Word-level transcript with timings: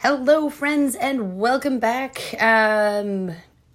Hello, 0.00 0.48
friends, 0.48 0.94
and 0.94 1.40
welcome 1.40 1.80
back. 1.80 2.40
Um, 2.40 3.32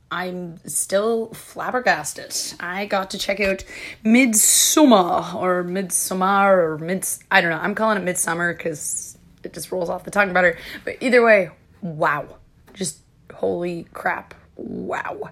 I'm 0.10 0.58
still 0.66 1.34
flabbergasted. 1.34 2.62
I 2.62 2.86
got 2.86 3.10
to 3.10 3.18
check 3.18 3.42
out 3.42 3.66
Midsummer 4.06 5.22
or 5.36 5.66
Midsummer 5.66 6.76
or 6.76 6.78
Mids. 6.78 7.20
I 7.30 7.42
don't 7.42 7.50
know. 7.50 7.58
I'm 7.58 7.76
calling 7.76 7.98
it 7.98 8.06
Midsummer 8.06 8.54
because 8.54 9.18
it 9.44 9.52
just 9.52 9.70
rolls 9.70 9.90
off 9.90 10.06
the 10.06 10.12
tongue 10.12 10.32
better. 10.32 10.58
But 10.86 10.96
either 11.02 11.22
way, 11.26 11.50
wow! 11.82 12.38
Just 12.74 13.00
holy 13.34 13.86
crap! 13.92 14.34
Wow, 14.56 15.30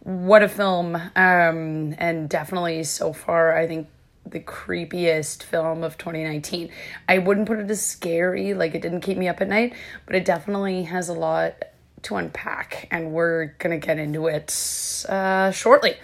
what 0.00 0.42
a 0.42 0.48
film! 0.50 0.94
Um, 0.94 1.94
and 1.96 2.28
definitely 2.28 2.84
so 2.84 3.14
far, 3.14 3.56
I 3.56 3.66
think 3.66 3.88
the 4.26 4.40
creepiest 4.40 5.42
film 5.42 5.82
of 5.82 5.98
2019. 5.98 6.70
I 7.08 7.18
wouldn't 7.18 7.46
put 7.46 7.58
it 7.58 7.70
as 7.70 7.84
scary, 7.84 8.54
like 8.54 8.74
it 8.74 8.82
didn't 8.82 9.00
keep 9.00 9.18
me 9.18 9.28
up 9.28 9.40
at 9.40 9.48
night, 9.48 9.74
but 10.06 10.16
it 10.16 10.24
definitely 10.24 10.84
has 10.84 11.08
a 11.08 11.12
lot 11.12 11.62
to 12.02 12.16
unpack, 12.16 12.86
and 12.90 13.12
we're 13.12 13.46
gonna 13.58 13.78
get 13.78 13.98
into 13.98 14.26
it 14.26 14.50
uh, 15.08 15.50
shortly. 15.50 15.96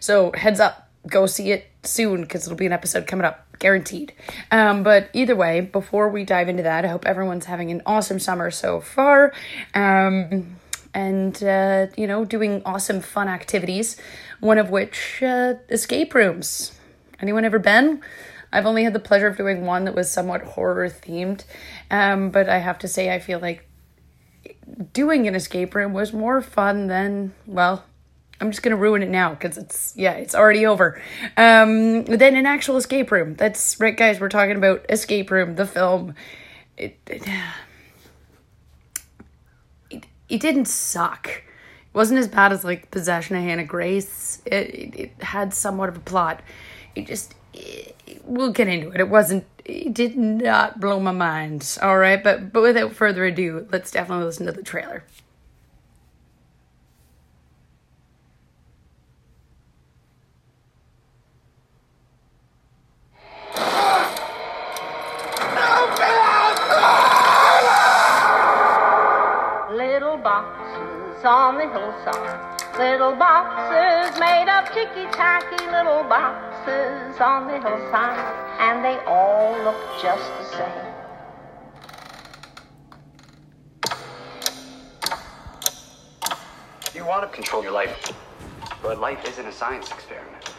So, 0.00 0.32
heads 0.32 0.60
up, 0.60 0.90
go 1.06 1.26
see 1.26 1.52
it 1.52 1.66
soon 1.82 2.22
because 2.22 2.46
it'll 2.46 2.56
be 2.56 2.66
an 2.66 2.72
episode 2.72 3.06
coming 3.06 3.24
up, 3.24 3.46
guaranteed. 3.58 4.12
Um, 4.50 4.82
but 4.82 5.08
either 5.12 5.36
way, 5.36 5.60
before 5.60 6.08
we 6.08 6.24
dive 6.24 6.48
into 6.48 6.62
that, 6.62 6.84
I 6.84 6.88
hope 6.88 7.06
everyone's 7.06 7.46
having 7.46 7.70
an 7.70 7.82
awesome 7.86 8.18
summer 8.18 8.50
so 8.50 8.80
far. 8.80 9.32
Um, 9.74 10.56
and 10.92 11.42
uh, 11.42 11.88
you 11.96 12.06
know, 12.06 12.24
doing 12.24 12.62
awesome 12.64 13.00
fun 13.00 13.28
activities, 13.28 13.96
one 14.40 14.58
of 14.58 14.70
which 14.70 15.22
uh, 15.22 15.54
escape 15.68 16.14
rooms 16.14 16.72
Anyone 17.20 17.44
ever 17.44 17.58
been? 17.58 18.02
I've 18.52 18.66
only 18.66 18.84
had 18.84 18.92
the 18.92 19.00
pleasure 19.00 19.26
of 19.26 19.36
doing 19.36 19.66
one 19.66 19.84
that 19.84 19.94
was 19.94 20.10
somewhat 20.10 20.42
horror 20.42 20.88
themed, 20.88 21.44
um, 21.90 22.30
but 22.30 22.48
I 22.48 22.58
have 22.58 22.78
to 22.80 22.88
say, 22.88 23.12
I 23.12 23.18
feel 23.18 23.40
like 23.40 23.68
doing 24.92 25.26
an 25.26 25.34
escape 25.34 25.74
room 25.74 25.92
was 25.92 26.12
more 26.12 26.40
fun 26.40 26.86
than, 26.86 27.34
well, 27.46 27.84
I'm 28.40 28.50
just 28.50 28.62
gonna 28.62 28.76
ruin 28.76 29.02
it 29.02 29.08
now 29.08 29.30
because 29.30 29.56
it's 29.56 29.94
yeah, 29.96 30.12
it's 30.12 30.34
already 30.34 30.66
over. 30.66 31.00
Um, 31.36 32.04
then 32.04 32.36
an 32.36 32.46
actual 32.46 32.76
escape 32.76 33.10
room. 33.10 33.34
That's 33.34 33.78
right, 33.80 33.96
guys. 33.96 34.20
We're 34.20 34.28
talking 34.28 34.56
about 34.56 34.84
Escape 34.88 35.30
Room, 35.30 35.54
the 35.54 35.66
film. 35.66 36.14
It 36.76 36.98
it, 37.06 37.22
it, 39.90 40.06
it 40.28 40.40
didn't 40.40 40.66
suck. 40.66 41.28
It 41.28 41.94
wasn't 41.94 42.18
as 42.18 42.28
bad 42.28 42.52
as 42.52 42.64
like 42.64 42.90
Possession 42.90 43.36
of 43.36 43.42
Hannah 43.42 43.64
Grace. 43.64 44.42
It, 44.44 44.52
it, 44.52 44.94
it 44.96 45.22
had 45.22 45.54
somewhat 45.54 45.88
of 45.88 45.96
a 45.96 46.00
plot 46.00 46.42
it 46.94 47.06
just 47.06 47.34
we'll 48.24 48.52
get 48.52 48.68
into 48.68 48.90
it. 48.90 49.00
It 49.00 49.08
wasn't 49.08 49.44
it 49.64 49.94
did 49.94 50.16
not 50.16 50.80
blow 50.80 51.00
my 51.00 51.12
mind. 51.12 51.78
All 51.82 51.98
right, 51.98 52.22
but 52.22 52.52
but 52.52 52.62
without 52.62 52.92
further 52.92 53.24
ado, 53.24 53.66
let's 53.70 53.90
definitely 53.90 54.24
listen 54.24 54.46
to 54.46 54.52
the 54.52 54.62
trailer. 54.62 55.04
Little 69.70 70.16
boxes 70.18 71.24
on 71.24 71.56
the 71.56 71.68
hillside 71.68 72.78
Little 72.78 73.14
boxes 73.14 74.18
made 74.18 74.48
of 74.48 74.68
ticky-tacky 74.72 75.64
little 75.70 76.02
boxes 76.04 76.53
on 76.66 77.46
the 77.46 77.60
hillside, 77.60 78.60
and 78.60 78.84
they 78.84 78.98
all 79.06 79.52
look 79.64 79.76
just 80.00 80.30
the 80.38 80.44
same. 80.56 80.94
You 86.94 87.04
want 87.04 87.22
to 87.22 87.28
control 87.34 87.62
your 87.62 87.72
life, 87.72 88.12
but 88.82 88.98
life 89.00 89.24
isn't 89.26 89.46
a 89.46 89.52
science 89.52 89.90
experiment. 89.90 90.54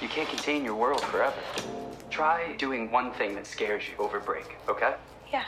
You 0.00 0.08
can't 0.08 0.28
contain 0.28 0.64
your 0.64 0.74
world 0.74 1.00
forever. 1.02 1.36
Try 2.10 2.54
doing 2.56 2.90
one 2.90 3.12
thing 3.12 3.34
that 3.34 3.46
scares 3.46 3.84
you 3.88 3.96
over 4.02 4.20
break, 4.20 4.56
okay? 4.68 4.94
Yeah. 5.32 5.44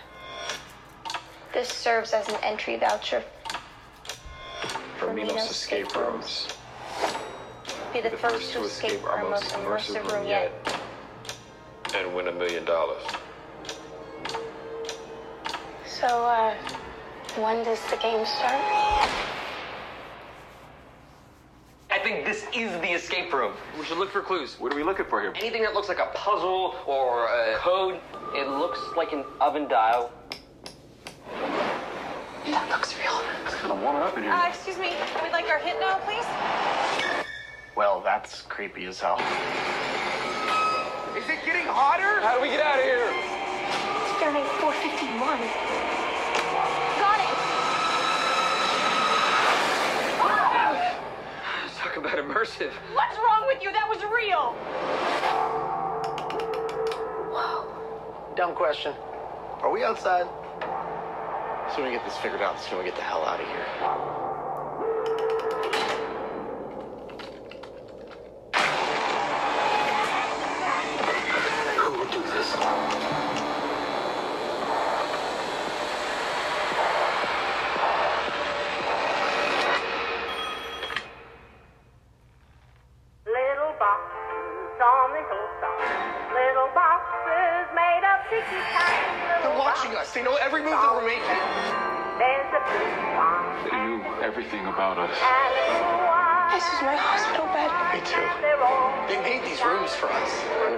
This 1.53 1.69
serves 1.69 2.13
as 2.13 2.29
an 2.29 2.37
entry 2.43 2.77
voucher 2.77 3.23
for 4.99 5.13
Minos 5.15 5.51
escape 5.51 5.95
rooms. 5.97 6.49
Be 7.93 8.01
the, 8.01 8.11
the 8.11 8.17
first, 8.17 8.53
first 8.53 8.53
to 8.53 8.65
escape 8.65 9.05
our 9.05 9.23
most 9.29 9.45
immersive 9.55 10.11
room 10.13 10.27
yet. 10.27 10.53
And 11.95 12.15
win 12.15 12.29
a 12.29 12.33
million 12.33 12.65
dollars. 12.67 13.03
So, 15.87 16.07
uh, 16.07 16.55
when 17.37 17.65
does 17.65 17.81
the 17.91 17.97
game 17.97 18.27
start? 18.27 19.09
I 21.91 21.99
think 21.99 22.27
this 22.27 22.45
is 22.55 22.71
the 22.81 22.93
escape 22.93 23.33
room. 23.33 23.55
We 23.79 23.85
should 23.87 23.97
look 23.99 24.11
for 24.11 24.21
clues. 24.21 24.57
What 24.61 24.73
are 24.73 24.77
we 24.77 24.83
looking 24.83 25.07
for 25.07 25.23
here? 25.23 25.33
Anything 25.37 25.63
that 25.63 25.73
looks 25.73 25.89
like 25.89 25.99
a 25.99 26.11
puzzle 26.15 26.77
or 26.87 27.27
a 27.27 27.57
code. 27.57 27.99
It 28.35 28.49
looks 28.49 28.79
like 28.97 29.13
an 29.13 29.25
oven 29.41 29.67
dial. 29.67 30.13
That 32.45 32.69
looks 32.69 32.95
real. 32.99 33.21
It's 33.47 33.55
kind 33.55 33.73
of 33.73 33.81
warming 33.81 34.03
up 34.03 34.17
in 34.17 34.25
here. 34.25 34.33
Uh, 34.33 34.49
excuse 34.49 34.79
me. 34.79 34.93
We'd 35.23 35.33
like 35.33 35.49
our 35.49 35.59
hit 35.59 35.81
now, 35.81 35.99
please. 36.05 36.25
Well, 37.79 38.01
that's 38.01 38.43
creepy 38.43 38.87
as 38.87 38.99
hell. 38.99 39.21
Is 41.17 41.23
it 41.31 41.39
getting 41.47 41.65
hotter? 41.65 42.21
How 42.21 42.35
do 42.35 42.43
we 42.43 42.49
get 42.49 42.61
out 42.61 42.81
of 42.81 42.85
here? 42.85 43.07
It's 43.07 44.19
Fahrenheit 44.19 44.51
451. 44.59 45.39
Got 46.99 47.21
it. 47.23 47.39
Oh! 50.27 50.75
Talk 51.79 51.97
about 51.99 52.19
immersive. 52.19 52.73
What's 52.95 53.17
wrong 53.17 53.47
with 53.47 53.63
you? 53.63 53.71
That 53.71 53.87
was 53.89 54.03
real. 54.13 54.55
Whoa. 57.31 58.35
Dumb 58.35 58.57
question. 58.57 58.93
Are 59.63 59.71
we 59.71 59.85
outside? 59.85 60.27
So 61.77 61.85
we 61.85 61.93
get 61.93 62.05
this 62.05 62.17
figured 62.17 62.43
out, 62.43 62.59
so 62.59 62.77
we 62.77 62.85
get 62.85 62.97
the 62.97 63.03
hell 63.03 63.25
out 63.25 63.39
of 63.39 63.47
here. 63.47 64.28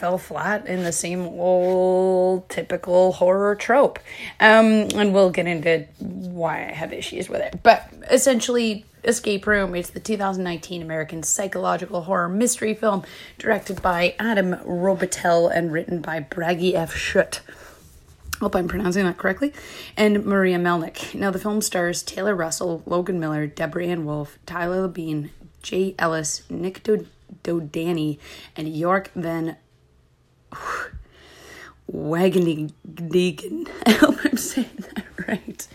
fell 0.00 0.16
flat 0.16 0.66
in 0.66 0.82
the 0.82 0.92
same 0.92 1.26
old 1.26 2.48
typical 2.48 3.12
horror 3.12 3.54
trope. 3.54 3.98
Um, 4.40 4.88
and 4.94 5.12
we'll 5.12 5.30
get 5.30 5.46
into 5.46 5.86
why 5.98 6.68
I 6.68 6.72
have 6.72 6.94
issues 6.94 7.28
with 7.28 7.42
it. 7.42 7.60
But 7.62 7.92
essentially, 8.10 8.86
Escape 9.04 9.46
Room 9.46 9.74
is 9.74 9.90
the 9.90 10.00
2019 10.00 10.80
American 10.80 11.22
psychological 11.22 12.02
horror 12.02 12.30
mystery 12.30 12.72
film 12.72 13.04
directed 13.36 13.82
by 13.82 14.14
Adam 14.18 14.54
Robitel 14.56 15.54
and 15.54 15.70
written 15.70 16.00
by 16.00 16.20
Bragi 16.20 16.74
F. 16.74 16.94
Schut. 16.94 17.40
Hope 18.40 18.56
I'm 18.56 18.68
pronouncing 18.68 19.04
that 19.04 19.18
correctly. 19.18 19.52
And 19.98 20.24
Maria 20.24 20.58
Melnik. 20.58 21.14
Now, 21.14 21.30
the 21.30 21.38
film 21.38 21.60
stars 21.60 22.02
Taylor 22.02 22.34
Russell, 22.34 22.82
Logan 22.86 23.20
Miller, 23.20 23.46
Deborah 23.46 23.84
Ann 23.84 24.06
Woll, 24.06 24.28
Tyler 24.46 24.88
Labine, 24.88 25.28
Jay 25.62 25.94
Ellis, 25.98 26.42
Nick 26.48 26.82
Do- 26.82 27.06
Dodani, 27.44 28.18
and 28.56 28.74
York 28.74 29.10
Van 29.14 29.56
Wageningen. 31.92 33.68
I 33.86 33.90
hope 33.92 34.16
I'm 34.24 34.36
saying 34.36 34.84
that 34.94 35.04
right. 35.28 35.68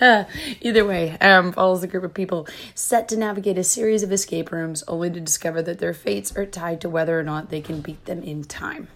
Uh, 0.00 0.24
either 0.60 0.84
way, 0.84 1.16
um, 1.20 1.52
follows 1.52 1.82
a 1.82 1.86
group 1.86 2.04
of 2.04 2.14
people 2.14 2.46
set 2.74 3.08
to 3.08 3.16
navigate 3.16 3.58
a 3.58 3.64
series 3.64 4.02
of 4.02 4.12
escape 4.12 4.52
rooms, 4.52 4.82
only 4.88 5.10
to 5.10 5.20
discover 5.20 5.62
that 5.62 5.78
their 5.78 5.94
fates 5.94 6.36
are 6.36 6.46
tied 6.46 6.80
to 6.80 6.88
whether 6.88 7.18
or 7.18 7.22
not 7.22 7.50
they 7.50 7.60
can 7.60 7.80
beat 7.80 8.04
them 8.04 8.22
in 8.22 8.44
time. 8.44 8.88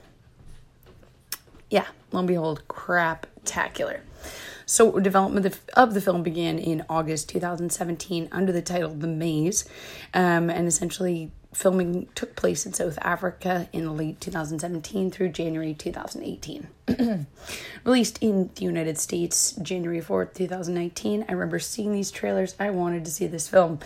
Yeah, 1.70 1.86
lo 2.12 2.20
and 2.20 2.28
behold, 2.28 2.62
crap-tacular. 2.68 4.00
So, 4.68 4.98
development 4.98 5.46
of, 5.46 5.60
of 5.74 5.94
the 5.94 6.00
film 6.00 6.22
began 6.24 6.58
in 6.58 6.84
August 6.88 7.28
2017 7.28 8.28
under 8.32 8.50
the 8.50 8.62
title 8.62 8.90
The 8.90 9.06
Maze, 9.06 9.64
um, 10.12 10.50
and 10.50 10.66
essentially 10.66 11.30
filming 11.56 12.06
took 12.14 12.36
place 12.36 12.66
in 12.66 12.74
South 12.74 12.98
Africa 13.00 13.66
in 13.72 13.96
late 13.96 14.20
2017 14.20 15.10
through 15.10 15.30
January 15.30 15.72
2018. 15.72 16.68
Released 17.84 18.18
in 18.20 18.50
the 18.54 18.62
United 18.62 18.98
States 18.98 19.52
January 19.62 20.02
4th, 20.02 20.34
2019. 20.34 21.24
I 21.26 21.32
remember 21.32 21.58
seeing 21.58 21.92
these 21.92 22.10
trailers. 22.10 22.54
I 22.60 22.68
wanted 22.70 23.06
to 23.06 23.10
see 23.10 23.26
this 23.26 23.48
film. 23.48 23.78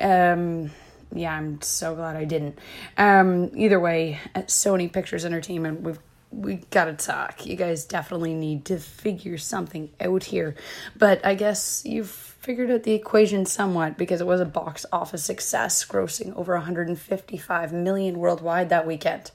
Um, 0.00 0.72
yeah, 1.14 1.32
I'm 1.32 1.62
so 1.62 1.94
glad 1.94 2.16
I 2.16 2.24
didn't. 2.24 2.58
Um, 2.98 3.52
either 3.54 3.78
way, 3.78 4.18
at 4.34 4.48
Sony 4.48 4.92
Pictures 4.92 5.24
Entertainment, 5.24 5.82
we've 5.82 6.00
we 6.32 6.56
gotta 6.70 6.94
talk. 6.94 7.46
You 7.46 7.54
guys 7.56 7.84
definitely 7.84 8.34
need 8.34 8.64
to 8.64 8.78
figure 8.78 9.38
something 9.38 9.90
out 10.00 10.24
here. 10.24 10.56
But 10.96 11.24
I 11.24 11.34
guess 11.34 11.82
you've 11.84 12.31
figured 12.42 12.72
out 12.72 12.82
the 12.82 12.92
equation 12.92 13.46
somewhat 13.46 13.96
because 13.96 14.20
it 14.20 14.26
was 14.26 14.40
a 14.40 14.44
box 14.44 14.84
office 14.92 15.22
success, 15.22 15.86
grossing 15.86 16.34
over 16.36 16.54
155 16.54 17.72
million 17.72 18.18
worldwide 18.18 18.68
that 18.68 18.84
weekend. 18.84 19.30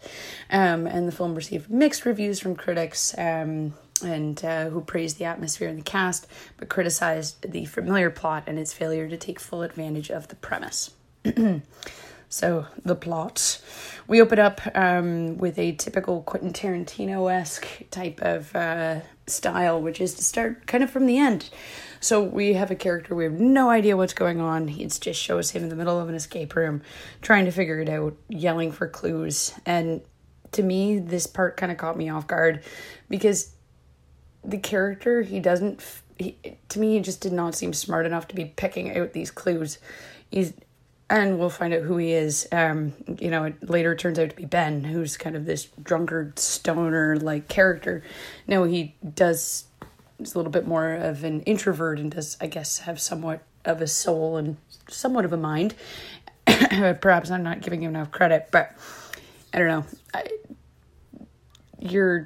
Um, 0.52 0.86
and 0.86 1.08
the 1.08 1.14
film 1.14 1.34
received 1.34 1.70
mixed 1.70 2.06
reviews 2.06 2.40
from 2.40 2.56
critics. 2.56 3.16
Um, 3.18 3.74
and 4.04 4.46
uh, 4.46 4.70
who 4.70 4.82
praised 4.82 5.18
the 5.18 5.26
atmosphere 5.26 5.68
and 5.68 5.80
the 5.80 5.84
cast, 5.84 6.28
but 6.58 6.70
criticized 6.70 7.52
the 7.52 7.66
familiar 7.66 8.12
plot 8.12 8.44
and 8.46 8.60
its 8.60 8.72
failure 8.72 9.10
to 9.10 9.18
take 9.18 9.40
full 9.40 9.64
advantage 9.64 10.12
of 10.12 10.28
the 10.28 10.36
premise. 10.36 10.92
So, 12.30 12.66
the 12.84 12.96
plot. 12.96 13.62
We 14.06 14.22
open 14.22 14.38
up 14.38 14.60
um, 14.76 15.38
with 15.38 15.58
a 15.58 15.72
typical 15.74 16.24
Quentin 16.24 16.52
Tarantino 16.52 17.32
esque 17.32 17.90
type 17.90 18.22
of 18.22 18.54
uh, 18.54 19.00
style, 19.28 19.82
which 19.82 20.02
is 20.02 20.14
to 20.16 20.24
start 20.24 20.68
kind 20.68 20.84
of 20.84 20.90
from 20.90 21.06
the 21.06 21.18
end. 21.18 21.50
So, 22.00 22.22
we 22.22 22.54
have 22.54 22.72
a 22.72 22.76
character, 22.76 23.16
we 23.16 23.24
have 23.24 23.34
no 23.34 23.70
idea 23.70 23.98
what's 23.98 24.14
going 24.14 24.40
on. 24.40 24.70
It 24.70 24.98
just 25.02 25.22
shows 25.22 25.52
him 25.52 25.64
in 25.64 25.70
the 25.70 25.76
middle 25.76 26.00
of 26.00 26.10
an 26.10 26.16
escape 26.16 26.56
room, 26.56 26.82
trying 27.22 27.46
to 27.46 27.52
figure 27.52 27.80
it 27.80 27.90
out, 27.90 28.16
yelling 28.30 28.72
for 28.72 28.88
clues. 28.88 29.54
And 29.66 30.02
to 30.54 30.64
me, 30.64 31.00
this 31.00 31.28
part 31.28 31.58
kind 31.58 31.72
of 31.72 31.78
caught 31.78 31.98
me 31.98 32.10
off 32.10 32.28
guard 32.28 32.64
because 33.10 33.54
the 34.44 34.58
character, 34.58 35.22
he 35.22 35.40
doesn't, 35.40 35.84
he, 36.18 36.38
to 36.70 36.80
me, 36.80 36.94
he 36.94 37.00
just 37.02 37.22
did 37.22 37.34
not 37.34 37.56
seem 37.56 37.74
smart 37.74 38.06
enough 38.06 38.28
to 38.30 38.36
be 38.36 38.46
picking 38.46 38.98
out 38.98 39.14
these 39.14 39.32
clues. 39.32 39.78
He's 40.30 40.54
and 41.10 41.40
we'll 41.40 41.50
find 41.50 41.74
out 41.74 41.84
who 41.84 41.98
he 41.98 42.12
is. 42.12 42.48
Um, 42.52 42.94
you 43.20 43.32
know, 43.32 43.46
it 43.46 43.70
later 43.70 43.96
turns 43.96 44.20
out 44.20 44.30
to 44.30 44.36
be 44.36 44.46
Ben, 44.46 44.84
who's 44.84 45.16
kind 45.16 45.36
of 45.36 45.46
this 45.46 45.68
drunkard 45.82 46.38
stoner 46.38 47.18
like 47.18 47.48
character. 47.48 48.04
No, 48.46 48.64
he 48.64 48.96
does 49.16 49.66
is 50.20 50.34
a 50.34 50.38
little 50.38 50.52
bit 50.52 50.68
more 50.68 50.94
of 50.94 51.24
an 51.24 51.42
introvert 51.42 52.00
and 52.00 52.12
does, 52.12 52.38
I 52.42 52.48
guess, 52.48 52.80
have 52.80 53.00
somewhat 53.00 53.44
of 53.66 53.82
a 53.82 53.88
soul 53.88 54.38
and 54.38 54.58
somewhat 54.90 55.26
of 55.26 55.34
a 55.34 55.38
mind. 55.38 55.76
Perhaps 56.46 57.30
I'm 57.32 57.44
not 57.44 57.62
giving 57.62 57.84
him 57.84 57.96
enough 57.96 58.12
credit, 58.12 58.50
but 58.52 58.76
I 59.54 59.60
don't 59.60 59.68
know. 59.68 59.86
I, 60.14 60.28
you're 61.80 62.26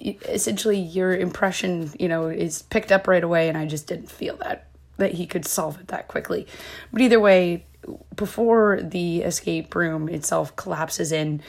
essentially 0.00 0.78
your 0.78 1.14
impression, 1.14 1.92
you 1.98 2.08
know, 2.08 2.28
is 2.28 2.62
picked 2.62 2.90
up 2.90 3.06
right 3.06 3.22
away, 3.22 3.48
and 3.48 3.56
I 3.56 3.66
just 3.66 3.86
didn't 3.86 4.10
feel 4.10 4.36
that 4.38 4.66
that 4.96 5.14
he 5.14 5.26
could 5.26 5.46
solve 5.46 5.80
it 5.80 5.88
that 5.88 6.08
quickly. 6.08 6.46
But 6.92 7.00
either 7.00 7.18
way, 7.18 7.64
before 8.14 8.80
the 8.82 9.22
escape 9.22 9.74
room 9.74 10.08
itself 10.08 10.54
collapses 10.56 11.10
in, 11.10 11.42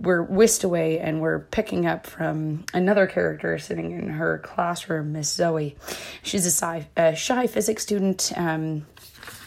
we're 0.00 0.22
whisked 0.22 0.64
away 0.64 0.98
and 0.98 1.20
we're 1.20 1.40
picking 1.40 1.86
up 1.86 2.06
from 2.06 2.64
another 2.72 3.06
character 3.06 3.58
sitting 3.58 3.92
in 3.92 4.08
her 4.08 4.38
classroom, 4.38 5.12
Miss 5.12 5.30
Zoe. 5.32 5.76
She's 6.22 6.46
a, 6.46 6.50
sci- 6.50 6.88
a 6.96 7.14
shy 7.14 7.46
physics 7.46 7.82
student, 7.82 8.32
um, 8.36 8.86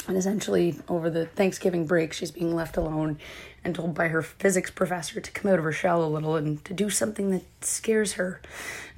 and 0.07 0.17
essentially 0.17 0.75
over 0.87 1.09
the 1.09 1.25
Thanksgiving 1.25 1.87
break, 1.87 2.13
she's 2.13 2.31
being 2.31 2.53
left 2.53 2.77
alone 2.77 3.17
and 3.63 3.73
told 3.73 3.95
by 3.95 4.09
her 4.09 4.21
physics 4.21 4.69
professor 4.69 5.19
to 5.21 5.31
come 5.31 5.51
out 5.51 5.57
of 5.57 5.63
her 5.63 5.71
shell 5.71 6.03
a 6.03 6.07
little 6.07 6.35
and 6.35 6.63
to 6.65 6.73
do 6.73 6.89
something 6.89 7.31
that 7.31 7.43
scares 7.61 8.13
her. 8.13 8.41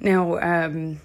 Now, 0.00 0.38
um, 0.38 1.00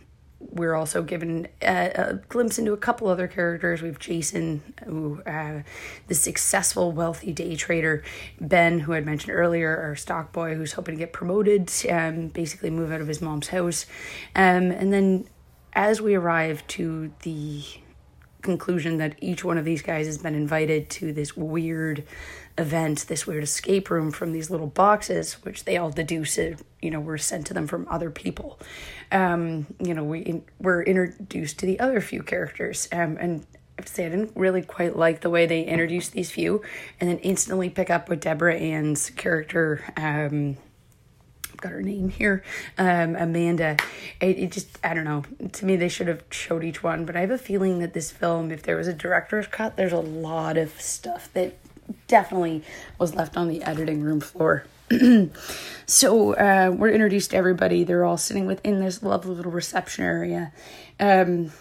we're 0.50 0.76
also 0.76 1.02
given 1.02 1.48
a, 1.62 1.92
a, 1.96 2.14
glimpse 2.30 2.60
into 2.60 2.74
a 2.74 2.78
couple 2.78 3.08
other 3.08 3.28
characters. 3.28 3.82
We 3.82 3.88
have 3.90 4.00
Jason, 4.00 4.62
who 4.86 5.22
uh, 5.26 5.62
the 6.08 6.16
successful, 6.16 6.92
wealthy 6.92 7.32
day 7.32 7.56
trader. 7.56 8.04
Ben, 8.40 8.82
who 8.82 8.94
I'd 8.94 9.06
mentioned 9.06 9.34
earlier, 9.34 9.78
our 9.78 9.96
stock 9.96 10.32
boy, 10.32 10.56
who's 10.56 10.74
hoping 10.74 10.96
to 10.96 11.00
get 11.00 11.14
promoted, 11.14 11.72
um, 11.90 12.28
basically 12.30 12.70
move 12.70 12.92
out 12.92 13.02
of 13.02 13.08
his 13.08 13.22
mom's 13.22 13.50
house. 13.50 13.86
Um, 14.36 14.72
and 14.72 14.92
then 14.92 15.28
as 15.74 16.02
we 16.02 16.16
arrive 16.16 16.66
to 16.68 17.14
the 17.22 17.64
conclusion 18.42 18.98
that 18.98 19.16
each 19.20 19.44
one 19.44 19.58
of 19.58 19.66
these 19.66 19.82
guys 19.82 20.06
has 20.06 20.18
been 20.18 20.36
invited 20.36 20.90
to 20.92 21.14
this 21.14 21.36
weird 21.36 22.04
event, 22.58 23.06
this 23.08 23.26
weird 23.26 23.44
escape 23.44 23.90
room 23.90 24.12
from 24.12 24.32
these 24.34 24.50
little 24.50 24.68
boxes, 24.68 25.34
which 25.44 25.66
they 25.66 25.78
all 25.78 25.90
deduce 25.90 26.38
you 26.38 26.92
know, 26.92 27.00
were 27.00 27.18
sent 27.18 27.48
to 27.48 27.54
them 27.54 27.68
from 27.68 27.88
other 27.90 28.12
people. 28.12 28.60
Um, 29.12 29.68
you 29.80 29.94
know, 29.94 30.04
we 30.04 30.42
were 30.60 30.84
introduced 30.84 31.60
to 31.60 31.66
the 31.66 31.80
other 31.80 32.02
few 32.02 32.24
characters, 32.24 32.88
um, 32.92 33.18
and 33.20 33.46
I 33.52 33.82
have 33.82 33.86
to 33.86 33.94
say 33.94 34.06
I 34.06 34.10
didn't 34.10 34.34
really 34.36 34.62
quite 34.62 34.96
like 34.96 35.22
the 35.22 35.30
way 35.30 35.46
they 35.46 35.64
introduced 35.64 36.14
these 36.14 36.32
few, 36.32 36.62
and 37.00 37.10
then 37.10 37.18
instantly 37.20 37.70
pick 37.70 37.90
up 37.90 38.10
with 38.10 38.22
Deborah 38.22 38.56
Ann's 38.56 39.10
character. 39.12 39.84
Um, 39.98 40.58
got 41.62 41.72
her 41.72 41.82
name 41.82 42.10
here, 42.10 42.44
um, 42.78 43.16
Amanda. 43.16 43.78
It, 44.20 44.38
it 44.38 44.52
just, 44.52 44.80
I 44.84 44.94
don't 44.94 45.06
know. 45.06 45.24
To 45.52 45.66
me, 45.66 45.76
they 45.76 45.90
should 45.90 46.08
have 46.08 46.24
showed 46.30 46.64
each 46.64 46.84
one, 46.84 47.06
but 47.06 47.16
I 47.16 47.22
have 47.22 47.32
a 47.32 47.38
feeling 47.38 47.80
that 47.80 47.94
this 47.94 48.12
film, 48.12 48.52
if 48.52 48.64
there 48.64 48.76
was 48.76 48.88
a 48.88 48.94
director's 48.94 49.48
cut, 49.48 49.78
there's 49.78 49.94
a 49.94 50.00
lot 50.00 50.58
of 50.58 50.80
stuff 50.82 51.32
that 51.34 51.58
definitely 52.08 52.64
was 52.98 53.16
left 53.16 53.38
on 53.38 53.48
the 53.48 53.64
editing 53.64 54.02
room 54.02 54.20
floor. 54.20 54.66
so 55.86 56.34
uh, 56.34 56.74
we're 56.76 56.90
introduced 56.90 57.32
to 57.32 57.38
everybody. 57.38 57.84
They're 57.84 58.04
all 58.04 58.18
sitting 58.18 58.46
within 58.46 58.80
this 58.80 59.02
lovely 59.02 59.36
little 59.36 59.52
reception 59.52 60.04
area. 60.04 60.52
Um, 61.00 61.52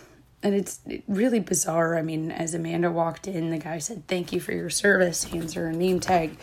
and 0.42 0.54
it's 0.54 0.80
really 1.06 1.40
bizarre. 1.40 1.98
I 1.98 2.02
mean, 2.02 2.30
as 2.30 2.54
Amanda 2.54 2.90
walked 2.90 3.28
in, 3.28 3.50
the 3.50 3.58
guy 3.58 3.78
said, 3.78 4.06
Thank 4.06 4.32
you 4.32 4.40
for 4.40 4.52
your 4.52 4.70
service, 4.70 5.24
hands 5.24 5.54
her 5.54 5.68
a 5.68 5.72
name 5.72 6.00
tag. 6.00 6.38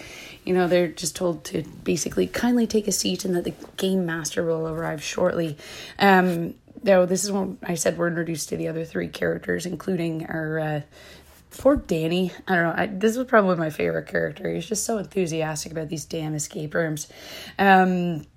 You 0.46 0.54
know, 0.54 0.68
they're 0.68 0.88
just 0.88 1.16
told 1.16 1.44
to 1.46 1.64
basically 1.84 2.28
kindly 2.28 2.68
take 2.68 2.88
a 2.88 2.92
seat 2.92 3.26
and 3.26 3.36
that 3.36 3.44
the 3.44 3.54
game 3.76 4.06
master 4.06 4.44
will 4.46 4.68
arrive 4.68 5.04
shortly. 5.04 5.58
Um, 5.98 6.54
though, 6.84 7.06
this 7.06 7.24
is 7.24 7.32
when 7.32 7.58
I 7.64 7.76
said 7.76 7.98
we're 7.98 8.08
introduced 8.08 8.50
to 8.50 8.58
the 8.58 8.68
other 8.68 8.86
three 8.86 9.08
characters, 9.08 9.66
including 9.66 10.28
our 10.28 10.60
uh, 10.60 10.82
poor 11.58 11.76
Danny. 11.76 12.32
I 12.48 12.56
don't 12.56 12.64
know. 12.64 12.84
I, 12.84 12.86
this 12.86 13.18
was 13.18 13.26
probably 13.28 13.56
my 13.56 13.72
favorite 13.72 14.08
character. 14.08 14.54
He's 14.54 14.68
just 14.68 14.86
so 14.86 15.00
enthusiastic 15.00 15.72
about 15.72 15.90
these 15.90 16.06
damn 16.06 16.36
escape 16.36 16.76
rooms. 16.76 17.08
Um, 17.58 18.28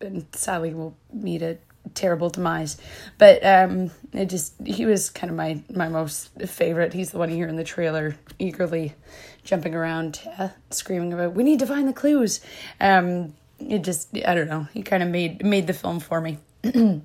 and 0.00 0.26
sadly, 0.32 0.74
we'll 0.74 0.96
meet 1.12 1.42
a 1.42 1.58
terrible 1.94 2.30
demise. 2.30 2.76
But 3.18 3.44
um, 3.44 3.90
it 4.12 4.26
just 4.26 4.54
he 4.64 4.86
was 4.86 5.10
kind 5.10 5.30
of 5.30 5.36
my 5.36 5.62
my 5.70 5.88
most 5.88 6.30
favorite. 6.42 6.92
He's 6.92 7.10
the 7.10 7.18
one 7.18 7.28
here 7.28 7.48
in 7.48 7.56
the 7.56 7.64
trailer, 7.64 8.16
eagerly 8.38 8.94
jumping 9.42 9.74
around, 9.74 10.20
uh, 10.38 10.48
screaming 10.70 11.12
about, 11.12 11.34
"We 11.34 11.44
need 11.44 11.58
to 11.60 11.66
find 11.66 11.88
the 11.88 11.92
clues." 11.92 12.40
Um, 12.80 13.34
it 13.58 13.82
just 13.82 14.16
I 14.26 14.34
don't 14.34 14.48
know. 14.48 14.68
He 14.72 14.82
kind 14.82 15.02
of 15.02 15.08
made 15.08 15.44
made 15.44 15.66
the 15.66 15.74
film 15.74 16.00
for 16.00 16.20
me. 16.20 16.38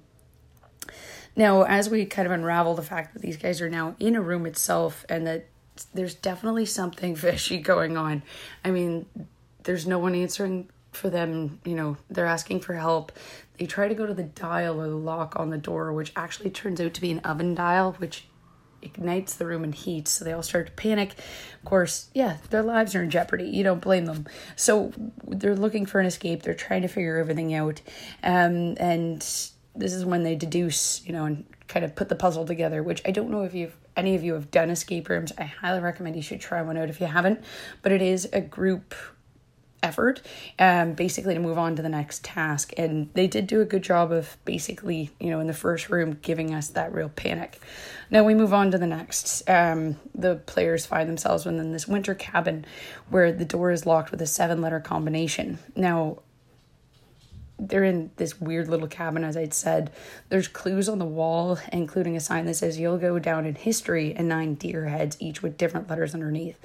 Now, 1.36 1.64
as 1.64 1.90
we 1.90 2.06
kind 2.06 2.26
of 2.26 2.32
unravel 2.32 2.76
the 2.76 2.82
fact 2.82 3.14
that 3.14 3.22
these 3.22 3.38
guys 3.38 3.62
are 3.62 3.70
now 3.70 3.96
in 4.00 4.16
a 4.16 4.22
room 4.22 4.46
itself 4.46 5.06
and 5.10 5.28
that 5.28 5.48
there's 5.94 6.16
definitely 6.16 6.66
something 6.66 7.16
fishy 7.16 7.58
going 7.58 7.98
on. 7.98 8.24
I 8.64 8.72
mean, 8.72 9.06
there's 9.64 9.86
no 9.86 10.00
one 10.00 10.16
answering 10.16 10.70
for 10.96 11.10
them, 11.10 11.60
you 11.66 11.76
know, 11.76 11.98
they're 12.10 12.26
asking 12.26 12.62
for 12.62 12.74
help. 12.74 13.12
They 13.58 13.66
try 13.66 13.88
to 13.88 13.96
go 13.96 14.06
to 14.06 14.14
the 14.14 14.24
dial 14.24 14.82
or 14.82 14.88
the 14.88 14.96
lock 14.96 15.40
on 15.40 15.50
the 15.50 15.58
door, 15.58 15.94
which 15.94 16.12
actually 16.16 16.50
turns 16.50 16.82
out 16.82 16.94
to 16.94 17.02
be 17.02 17.12
an 17.12 17.20
oven 17.20 17.56
dial, 17.56 17.94
which 17.94 18.28
ignites 18.82 19.34
the 19.34 19.46
room 19.46 19.64
in 19.64 19.74
heat. 19.74 20.08
So 20.08 20.24
they 20.24 20.32
all 20.32 20.44
start 20.44 20.68
to 20.68 20.72
panic. 20.74 21.12
Of 21.12 21.66
course, 21.66 22.10
yeah, 22.14 22.38
their 22.50 22.64
lives 22.64 22.96
are 22.96 23.04
in 23.04 23.10
jeopardy. 23.10 23.46
You 23.46 23.64
don't 23.64 23.82
blame 23.82 24.06
them. 24.06 24.28
So 24.56 24.94
they're 25.28 25.56
looking 25.56 25.86
for 25.86 26.00
an 26.00 26.06
escape. 26.06 26.44
They're 26.44 26.54
trying 26.54 26.84
to 26.84 26.88
figure 26.88 27.18
everything 27.18 27.54
out. 27.54 27.82
Um, 28.24 28.76
and 28.78 29.20
this 29.76 29.94
is 29.94 30.06
when 30.06 30.24
they 30.24 30.36
deduce, 30.36 31.06
you 31.06 31.14
know, 31.14 31.26
and 31.26 31.46
kind 31.68 31.84
of 31.84 31.96
put 31.96 32.10
the 32.10 32.16
puzzle 32.16 32.46
together, 32.46 32.84
which 32.84 33.02
I 33.06 33.12
don't 33.12 33.32
know 33.32 33.42
if 33.42 33.54
you've 33.54 33.76
any 33.98 34.16
of 34.16 34.24
you 34.24 34.34
have 34.34 34.52
done 34.52 34.70
escape 34.70 35.10
rooms. 35.10 35.32
I 35.38 35.44
highly 35.44 35.80
recommend 35.80 36.16
you 36.16 36.22
should 36.22 36.42
try 36.42 36.62
one 36.62 36.78
out 36.78 36.90
if 36.90 37.00
you 37.00 37.08
haven't. 37.08 37.44
But 37.82 37.92
it 37.92 38.02
is 38.02 38.28
a 38.34 38.42
group 38.42 38.94
effort, 39.86 40.22
um, 40.60 40.94
basically 40.94 41.36
to 41.36 41.40
move 41.40 41.58
on 41.58 41.76
to 41.76 41.82
the 41.82 41.90
next 41.90 42.24
task. 42.24 42.74
And 42.78 43.10
they 43.14 43.28
did 43.28 43.48
do 43.48 43.62
a 43.62 43.66
good 43.66 43.84
job 43.84 44.12
of 44.12 44.36
basically, 44.44 45.12
you 45.20 45.30
know, 45.30 45.40
in 45.40 45.48
the 45.48 45.54
first 45.54 45.90
room, 45.90 46.18
giving 46.22 46.54
us 46.54 46.70
that 46.70 46.94
real 46.94 47.10
panic. 47.10 47.62
Now 48.10 48.24
we 48.24 48.34
move 48.34 48.54
on 48.54 48.72
to 48.72 48.78
the 48.78 48.88
next. 48.88 49.48
Um, 49.48 49.98
the 50.14 50.36
players 50.36 50.86
find 50.86 51.08
themselves 51.08 51.46
within 51.46 51.72
this 51.72 51.88
winter 51.88 52.16
cabin 52.16 52.66
where 53.10 53.32
the 53.32 53.46
door 53.46 53.72
is 53.72 53.86
locked 53.86 54.12
with 54.12 54.22
a 54.22 54.28
seven 54.28 54.62
letter 54.62 54.80
combination. 54.80 55.60
Now, 55.76 56.20
they're 57.58 57.86
in 57.86 58.12
this 58.18 58.42
weird 58.42 58.68
little 58.68 58.88
cabin, 58.88 59.24
as 59.24 59.38
I'd 59.38 59.54
said. 59.54 59.92
There's 60.28 60.48
clues 60.48 60.90
on 60.90 61.00
the 61.00 61.06
wall, 61.06 61.58
including 61.72 62.18
a 62.18 62.20
sign 62.20 62.46
that 62.48 62.56
says, 62.56 62.78
You'll 62.78 62.98
go 62.98 63.18
down 63.18 63.46
in 63.46 63.56
history, 63.56 64.14
and 64.14 64.28
nine 64.28 64.56
deer 64.56 64.86
heads, 64.88 65.16
each 65.22 65.42
with 65.42 65.58
different 65.58 65.90
letters 65.90 66.14
underneath. 66.14 66.60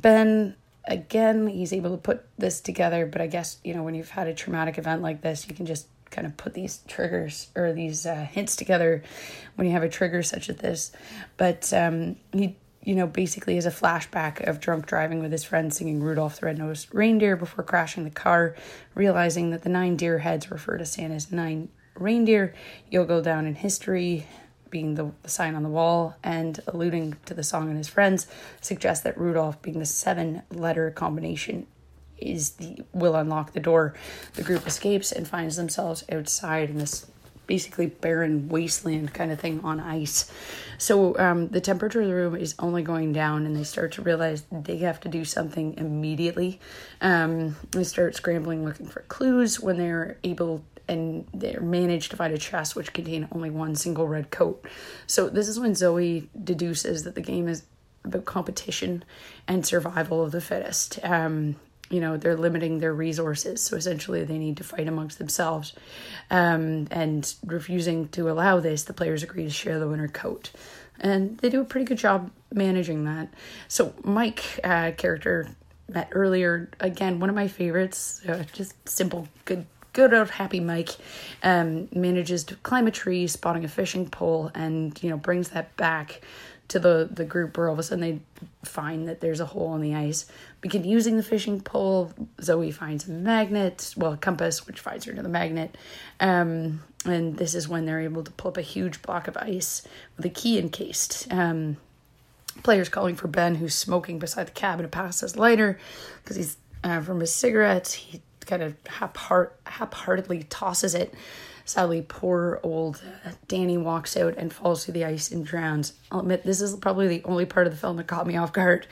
Ben, 0.00 0.54
again, 0.84 1.46
he's 1.46 1.72
able 1.72 1.90
to 1.90 1.96
put 1.96 2.26
this 2.38 2.60
together, 2.60 3.06
but 3.06 3.20
I 3.20 3.26
guess, 3.26 3.58
you 3.64 3.74
know, 3.74 3.82
when 3.82 3.94
you've 3.94 4.10
had 4.10 4.26
a 4.26 4.34
traumatic 4.34 4.78
event 4.78 5.02
like 5.02 5.22
this, 5.22 5.48
you 5.48 5.54
can 5.54 5.66
just 5.66 5.86
kind 6.10 6.26
of 6.26 6.36
put 6.36 6.54
these 6.54 6.80
triggers 6.88 7.48
or 7.56 7.72
these 7.72 8.04
uh, 8.04 8.26
hints 8.30 8.56
together 8.56 9.02
when 9.54 9.66
you 9.66 9.72
have 9.72 9.82
a 9.82 9.88
trigger 9.88 10.22
such 10.22 10.50
as 10.50 10.56
this. 10.56 10.92
But 11.36 11.72
um, 11.72 12.16
he 12.32 12.56
you 12.84 12.94
know, 12.96 13.06
basically 13.06 13.56
is 13.56 13.66
a 13.66 13.70
flashback 13.70 14.46
of 14.48 14.60
drunk 14.60 14.86
driving 14.86 15.20
with 15.20 15.30
his 15.30 15.44
friend 15.44 15.72
singing 15.72 16.02
Rudolph 16.02 16.40
the 16.40 16.46
Red-Nosed 16.46 16.88
Reindeer 16.92 17.36
before 17.36 17.64
crashing 17.64 18.04
the 18.04 18.10
car, 18.10 18.56
realizing 18.94 19.50
that 19.50 19.62
the 19.62 19.68
nine 19.68 19.96
deer 19.96 20.18
heads 20.18 20.50
refer 20.50 20.78
to 20.78 20.84
Santa's 20.84 21.30
nine 21.30 21.68
reindeer. 21.94 22.54
You'll 22.90 23.04
go 23.04 23.22
down 23.22 23.46
in 23.46 23.54
history 23.54 24.26
being 24.72 24.96
the, 24.96 25.12
the 25.22 25.28
sign 25.28 25.54
on 25.54 25.62
the 25.62 25.68
wall 25.68 26.16
and 26.24 26.58
alluding 26.66 27.14
to 27.26 27.34
the 27.34 27.44
song 27.44 27.68
and 27.68 27.76
his 27.76 27.86
friends 27.86 28.26
suggests 28.60 29.04
that 29.04 29.16
Rudolph 29.16 29.62
being 29.62 29.78
the 29.78 29.86
seven 29.86 30.42
letter 30.50 30.90
combination 30.90 31.68
is 32.18 32.50
the 32.52 32.82
will 32.92 33.14
unlock 33.14 33.52
the 33.52 33.60
door. 33.60 33.94
The 34.34 34.42
group 34.42 34.66
escapes 34.66 35.12
and 35.12 35.28
finds 35.28 35.56
themselves 35.56 36.04
outside 36.10 36.70
in 36.70 36.78
this 36.78 37.06
basically 37.46 37.86
barren 37.86 38.48
wasteland 38.48 39.12
kind 39.12 39.30
of 39.30 39.38
thing 39.38 39.60
on 39.62 39.78
ice. 39.78 40.30
So 40.78 41.18
um, 41.18 41.48
the 41.48 41.60
temperature 41.60 42.00
of 42.00 42.08
the 42.08 42.14
room 42.14 42.34
is 42.34 42.54
only 42.58 42.82
going 42.82 43.12
down, 43.12 43.46
and 43.46 43.54
they 43.54 43.64
start 43.64 43.92
to 43.92 44.02
realize 44.02 44.44
they 44.50 44.78
have 44.78 45.00
to 45.00 45.08
do 45.08 45.24
something 45.24 45.74
immediately. 45.76 46.60
Um, 47.00 47.56
they 47.72 47.84
start 47.84 48.14
scrambling, 48.16 48.64
looking 48.64 48.86
for 48.86 49.02
clues 49.02 49.60
when 49.60 49.76
they're 49.76 50.18
able 50.24 50.64
and 50.88 51.26
they 51.32 51.56
manage 51.60 52.08
to 52.10 52.16
find 52.16 52.32
a 52.32 52.38
chest 52.38 52.76
which 52.76 52.92
contain 52.92 53.28
only 53.32 53.50
one 53.50 53.74
single 53.74 54.08
red 54.08 54.30
coat. 54.30 54.64
So 55.06 55.28
this 55.28 55.48
is 55.48 55.58
when 55.58 55.74
Zoe 55.74 56.28
deduces 56.42 57.04
that 57.04 57.14
the 57.14 57.20
game 57.20 57.48
is 57.48 57.64
about 58.04 58.24
competition 58.24 59.04
and 59.46 59.64
survival 59.64 60.22
of 60.22 60.32
the 60.32 60.40
fittest. 60.40 60.98
Um, 61.02 61.56
you 61.92 62.00
know 62.00 62.16
they're 62.16 62.36
limiting 62.36 62.78
their 62.78 62.94
resources 62.94 63.60
so 63.60 63.76
essentially 63.76 64.24
they 64.24 64.38
need 64.38 64.56
to 64.56 64.64
fight 64.64 64.88
amongst 64.88 65.18
themselves 65.18 65.74
um, 66.30 66.88
and 66.90 67.34
refusing 67.44 68.08
to 68.08 68.30
allow 68.30 68.58
this 68.58 68.84
the 68.84 68.94
players 68.94 69.22
agree 69.22 69.44
to 69.44 69.50
share 69.50 69.78
the 69.78 69.86
winter 69.86 70.08
coat 70.08 70.50
and 70.98 71.38
they 71.38 71.50
do 71.50 71.60
a 71.60 71.64
pretty 71.64 71.84
good 71.84 71.98
job 71.98 72.30
managing 72.50 73.04
that 73.04 73.28
so 73.68 73.94
mike 74.02 74.58
uh, 74.64 74.90
character 74.96 75.46
met 75.88 76.08
earlier 76.12 76.70
again 76.80 77.20
one 77.20 77.28
of 77.28 77.36
my 77.36 77.46
favorites 77.46 78.22
uh, 78.26 78.42
just 78.52 78.74
simple 78.88 79.28
good 79.44 79.66
good 79.92 80.14
old 80.14 80.30
happy 80.30 80.60
mike 80.60 80.90
um, 81.42 81.88
manages 81.92 82.44
to 82.44 82.56
climb 82.56 82.86
a 82.86 82.90
tree 82.90 83.26
spotting 83.26 83.64
a 83.64 83.68
fishing 83.68 84.08
pole 84.08 84.50
and 84.54 85.02
you 85.02 85.10
know 85.10 85.16
brings 85.16 85.50
that 85.50 85.76
back 85.76 86.22
to 86.72 86.78
the 86.78 87.08
the 87.12 87.24
group 87.24 87.56
where 87.56 87.68
all 87.68 87.74
of 87.74 87.78
a 87.78 87.82
sudden 87.82 88.00
they 88.00 88.20
find 88.64 89.06
that 89.06 89.20
there's 89.20 89.40
a 89.40 89.46
hole 89.46 89.74
in 89.74 89.82
the 89.82 89.94
ice. 89.94 90.26
Begin 90.62 90.84
using 90.84 91.16
the 91.16 91.22
fishing 91.22 91.60
pole. 91.60 92.12
Zoe 92.40 92.70
finds 92.70 93.06
a 93.06 93.10
magnet, 93.10 93.92
well, 93.96 94.14
a 94.14 94.16
compass, 94.16 94.66
which 94.66 94.80
finds 94.80 95.04
her 95.04 95.12
to 95.12 95.22
the 95.22 95.28
magnet. 95.28 95.76
Um, 96.18 96.82
and 97.04 97.36
this 97.36 97.54
is 97.54 97.68
when 97.68 97.84
they're 97.84 98.00
able 98.00 98.24
to 98.24 98.30
pull 98.32 98.52
up 98.52 98.56
a 98.56 98.62
huge 98.62 99.02
block 99.02 99.28
of 99.28 99.36
ice 99.36 99.82
with 100.16 100.24
a 100.24 100.30
key 100.30 100.58
encased. 100.58 101.30
Um, 101.30 101.76
players 102.62 102.88
calling 102.88 103.16
for 103.16 103.28
Ben, 103.28 103.56
who's 103.56 103.74
smoking 103.74 104.18
beside 104.18 104.46
the 104.46 104.52
cabin, 104.52 104.84
to 104.84 104.88
pass 104.88 105.20
his 105.20 105.36
lighter 105.36 105.78
because 106.22 106.36
he's 106.36 106.56
uh, 106.84 107.00
from 107.00 107.20
his 107.20 107.34
cigarettes. 107.34 107.92
He 107.94 108.22
kind 108.44 108.62
of 108.62 108.76
hap- 108.86 109.18
half-heartedly 109.66 110.44
tosses 110.44 110.94
it 110.94 111.14
Sadly, 111.64 112.04
poor 112.06 112.60
old 112.62 113.02
Danny 113.48 113.78
walks 113.78 114.16
out 114.16 114.34
and 114.36 114.52
falls 114.52 114.84
through 114.84 114.94
the 114.94 115.04
ice 115.04 115.30
and 115.30 115.44
drowns. 115.44 115.92
I'll 116.10 116.20
admit, 116.20 116.44
this 116.44 116.60
is 116.60 116.74
probably 116.76 117.08
the 117.08 117.24
only 117.24 117.46
part 117.46 117.66
of 117.66 117.72
the 117.72 117.78
film 117.78 117.96
that 117.96 118.06
caught 118.06 118.26
me 118.26 118.36
off 118.36 118.52
guard. 118.52 118.86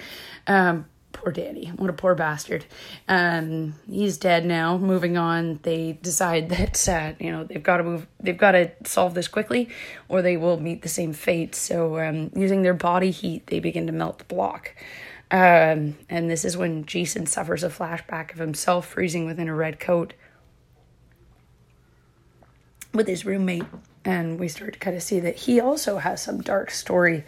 Um, 0.47 0.87
poor 1.13 1.33
Danny. 1.33 1.67
What 1.67 1.91
a 1.91 1.93
poor 1.93 2.15
bastard. 2.15 2.65
Um, 3.09 3.75
he's 3.89 4.19
dead 4.19 4.47
now. 4.47 4.79
Moving 4.79 5.19
on, 5.19 5.59
they 5.63 5.99
decide 6.01 6.49
that 6.51 6.89
uh, 6.89 7.13
you 7.19 7.33
know 7.33 7.45
they've 7.45 7.63
got 7.63 7.79
to 7.79 7.85
move. 7.85 8.07
They've 8.21 8.39
got 8.39 8.53
to 8.53 8.71
solve 8.85 9.15
this 9.15 9.29
quickly, 9.29 9.69
or 10.09 10.23
they 10.23 10.37
will 10.37 10.61
meet 10.61 10.83
the 10.83 10.89
same 10.89 11.13
fate. 11.13 11.55
So, 11.57 11.99
um, 11.99 12.31
using 12.37 12.63
their 12.63 12.75
body 12.75 13.11
heat, 13.11 13.49
they 13.49 13.59
begin 13.59 13.87
to 13.89 13.93
melt 13.93 14.19
the 14.19 14.25
block. 14.25 14.75
Um, 15.31 15.97
and 16.09 16.29
this 16.29 16.45
is 16.45 16.57
when 16.57 16.87
Jason 16.87 17.27
suffers 17.27 17.63
a 17.63 17.69
flashback 17.69 18.33
of 18.33 18.39
himself 18.39 18.87
freezing 18.87 19.27
within 19.27 19.49
a 19.49 19.55
red 19.55 19.79
coat 19.79 20.15
with 22.93 23.07
his 23.07 23.25
roommate 23.25 23.65
and 24.05 24.41
we 24.41 24.49
start 24.49 24.73
to 24.73 24.79
kind 24.79 24.97
of 24.97 25.03
see 25.03 25.21
that 25.21 25.37
he 25.37 25.61
also 25.61 25.99
has 25.99 26.23
some 26.23 26.41
dark 26.41 26.71
story 26.71 27.25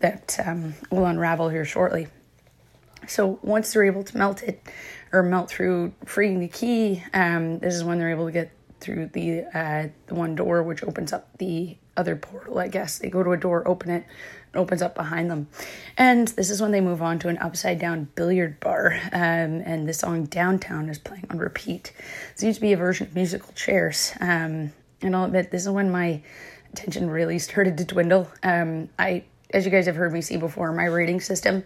that 0.00 0.38
um, 0.44 0.74
will 0.90 1.04
unravel 1.04 1.48
here 1.48 1.64
shortly. 1.64 2.08
So 3.06 3.38
once 3.42 3.72
they're 3.72 3.84
able 3.84 4.04
to 4.04 4.16
melt 4.16 4.42
it 4.42 4.66
or 5.12 5.22
melt 5.22 5.50
through 5.50 5.92
freeing 6.06 6.40
the 6.40 6.48
key, 6.48 7.04
um, 7.12 7.58
this 7.58 7.74
is 7.74 7.84
when 7.84 7.98
they're 7.98 8.10
able 8.10 8.26
to 8.26 8.32
get 8.32 8.50
through 8.80 9.06
the 9.08 9.44
uh, 9.54 9.88
the 10.06 10.14
one 10.14 10.34
door 10.34 10.62
which 10.62 10.82
opens 10.82 11.12
up 11.12 11.28
the 11.38 11.76
other 11.96 12.16
portal. 12.16 12.58
I 12.58 12.68
guess 12.68 12.98
they 12.98 13.08
go 13.08 13.22
to 13.22 13.32
a 13.32 13.36
door, 13.36 13.66
open 13.66 13.90
it, 13.90 14.04
it 14.52 14.58
opens 14.58 14.82
up 14.82 14.94
behind 14.94 15.30
them, 15.30 15.48
and 15.96 16.28
this 16.28 16.50
is 16.50 16.60
when 16.60 16.70
they 16.70 16.80
move 16.80 17.02
on 17.02 17.18
to 17.20 17.28
an 17.28 17.38
upside 17.38 17.78
down 17.78 18.08
billiard 18.14 18.60
bar. 18.60 18.98
Um, 19.12 19.62
and 19.64 19.88
the 19.88 19.94
song 19.94 20.24
"Downtown" 20.24 20.88
is 20.88 20.98
playing 20.98 21.26
on 21.30 21.38
repeat. 21.38 21.92
It 22.32 22.38
seems 22.38 22.56
to 22.56 22.60
be 22.60 22.72
a 22.72 22.76
version 22.76 23.06
of 23.06 23.14
musical 23.14 23.52
chairs. 23.54 24.12
Um, 24.20 24.72
and 25.02 25.14
I'll 25.14 25.24
admit 25.24 25.50
this 25.50 25.62
is 25.62 25.70
when 25.70 25.90
my 25.90 26.22
attention 26.72 27.10
really 27.10 27.38
started 27.50 27.78
to 27.78 27.84
dwindle. 27.84 28.30
Um, 28.42 28.88
I, 28.98 29.24
as 29.50 29.64
you 29.64 29.70
guys 29.70 29.86
have 29.86 29.96
heard 29.96 30.12
me 30.12 30.20
say 30.20 30.36
before, 30.36 30.72
my 30.72 30.86
rating 30.86 31.20
system 31.20 31.64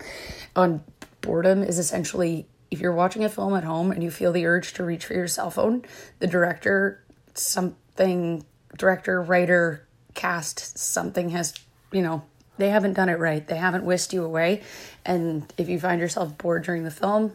on 0.57 0.83
boredom 1.21 1.63
is 1.63 1.79
essentially 1.79 2.47
if 2.71 2.81
you're 2.81 2.93
watching 2.93 3.25
a 3.25 3.29
film 3.29 3.55
at 3.55 3.65
home 3.65 3.91
and 3.91 4.03
you 4.03 4.11
feel 4.11 4.33
the 4.33 4.47
urge 4.47 4.75
to 4.75 4.85
reach 4.85 5.07
for 5.07 5.15
your 5.15 5.29
cell 5.29 5.51
phone, 5.51 5.83
the 6.19 6.27
director, 6.27 7.03
something, 7.35 8.45
director, 8.77 9.23
writer, 9.23 9.88
cast, 10.19 10.77
something 10.77 11.31
has, 11.31 11.55
you 11.93 12.03
know, 12.03 12.23
they 12.59 12.71
haven't 12.71 12.95
done 12.95 13.09
it 13.09 13.19
right. 13.19 13.47
They 13.47 13.57
haven't 13.57 13.85
whisked 13.85 14.13
you 14.13 14.25
away. 14.25 14.63
And 15.07 15.51
if 15.57 15.69
you 15.69 15.79
find 15.79 16.01
yourself 16.01 16.37
bored 16.37 16.65
during 16.65 16.83
the 16.83 16.91
film, 16.91 17.33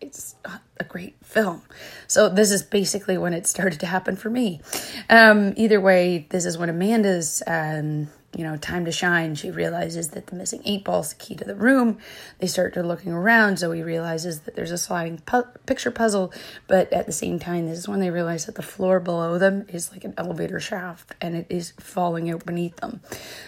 it's 0.00 0.34
a 0.78 0.84
great 0.84 1.14
film. 1.22 1.62
So 2.06 2.28
this 2.28 2.50
is 2.50 2.62
basically 2.62 3.18
when 3.18 3.34
it 3.34 3.46
started 3.46 3.80
to 3.80 3.86
happen 3.86 4.16
for 4.16 4.30
me. 4.30 4.62
Um, 5.08 5.52
either 5.56 5.80
way, 5.80 6.26
this 6.30 6.46
is 6.46 6.58
when 6.58 6.70
Amanda's, 6.70 7.42
um, 7.46 8.08
you 8.36 8.44
know, 8.44 8.56
time 8.56 8.84
to 8.84 8.92
shine. 8.92 9.34
She 9.34 9.50
realizes 9.50 10.10
that 10.10 10.26
the 10.26 10.36
missing 10.36 10.62
eight 10.64 10.84
ball 10.84 11.00
is 11.00 11.10
the 11.10 11.16
key 11.16 11.34
to 11.36 11.44
the 11.44 11.54
room. 11.54 11.98
They 12.38 12.46
start 12.46 12.74
to 12.74 12.82
looking 12.82 13.12
around. 13.12 13.58
Zoe 13.58 13.82
realizes 13.82 14.40
that 14.40 14.56
there's 14.56 14.70
a 14.70 14.78
sliding 14.78 15.18
pu- 15.18 15.46
picture 15.66 15.90
puzzle, 15.90 16.32
but 16.66 16.92
at 16.92 17.06
the 17.06 17.12
same 17.12 17.38
time, 17.38 17.66
this 17.66 17.78
is 17.78 17.88
when 17.88 18.00
they 18.00 18.10
realize 18.10 18.46
that 18.46 18.54
the 18.54 18.62
floor 18.62 19.00
below 19.00 19.38
them 19.38 19.66
is 19.68 19.92
like 19.92 20.04
an 20.04 20.14
elevator 20.16 20.60
shaft 20.60 21.14
and 21.20 21.36
it 21.36 21.46
is 21.48 21.72
falling 21.78 22.30
out 22.30 22.44
beneath 22.44 22.76
them. 22.76 23.00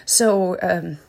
So, 0.05 0.57
um, 0.61 0.99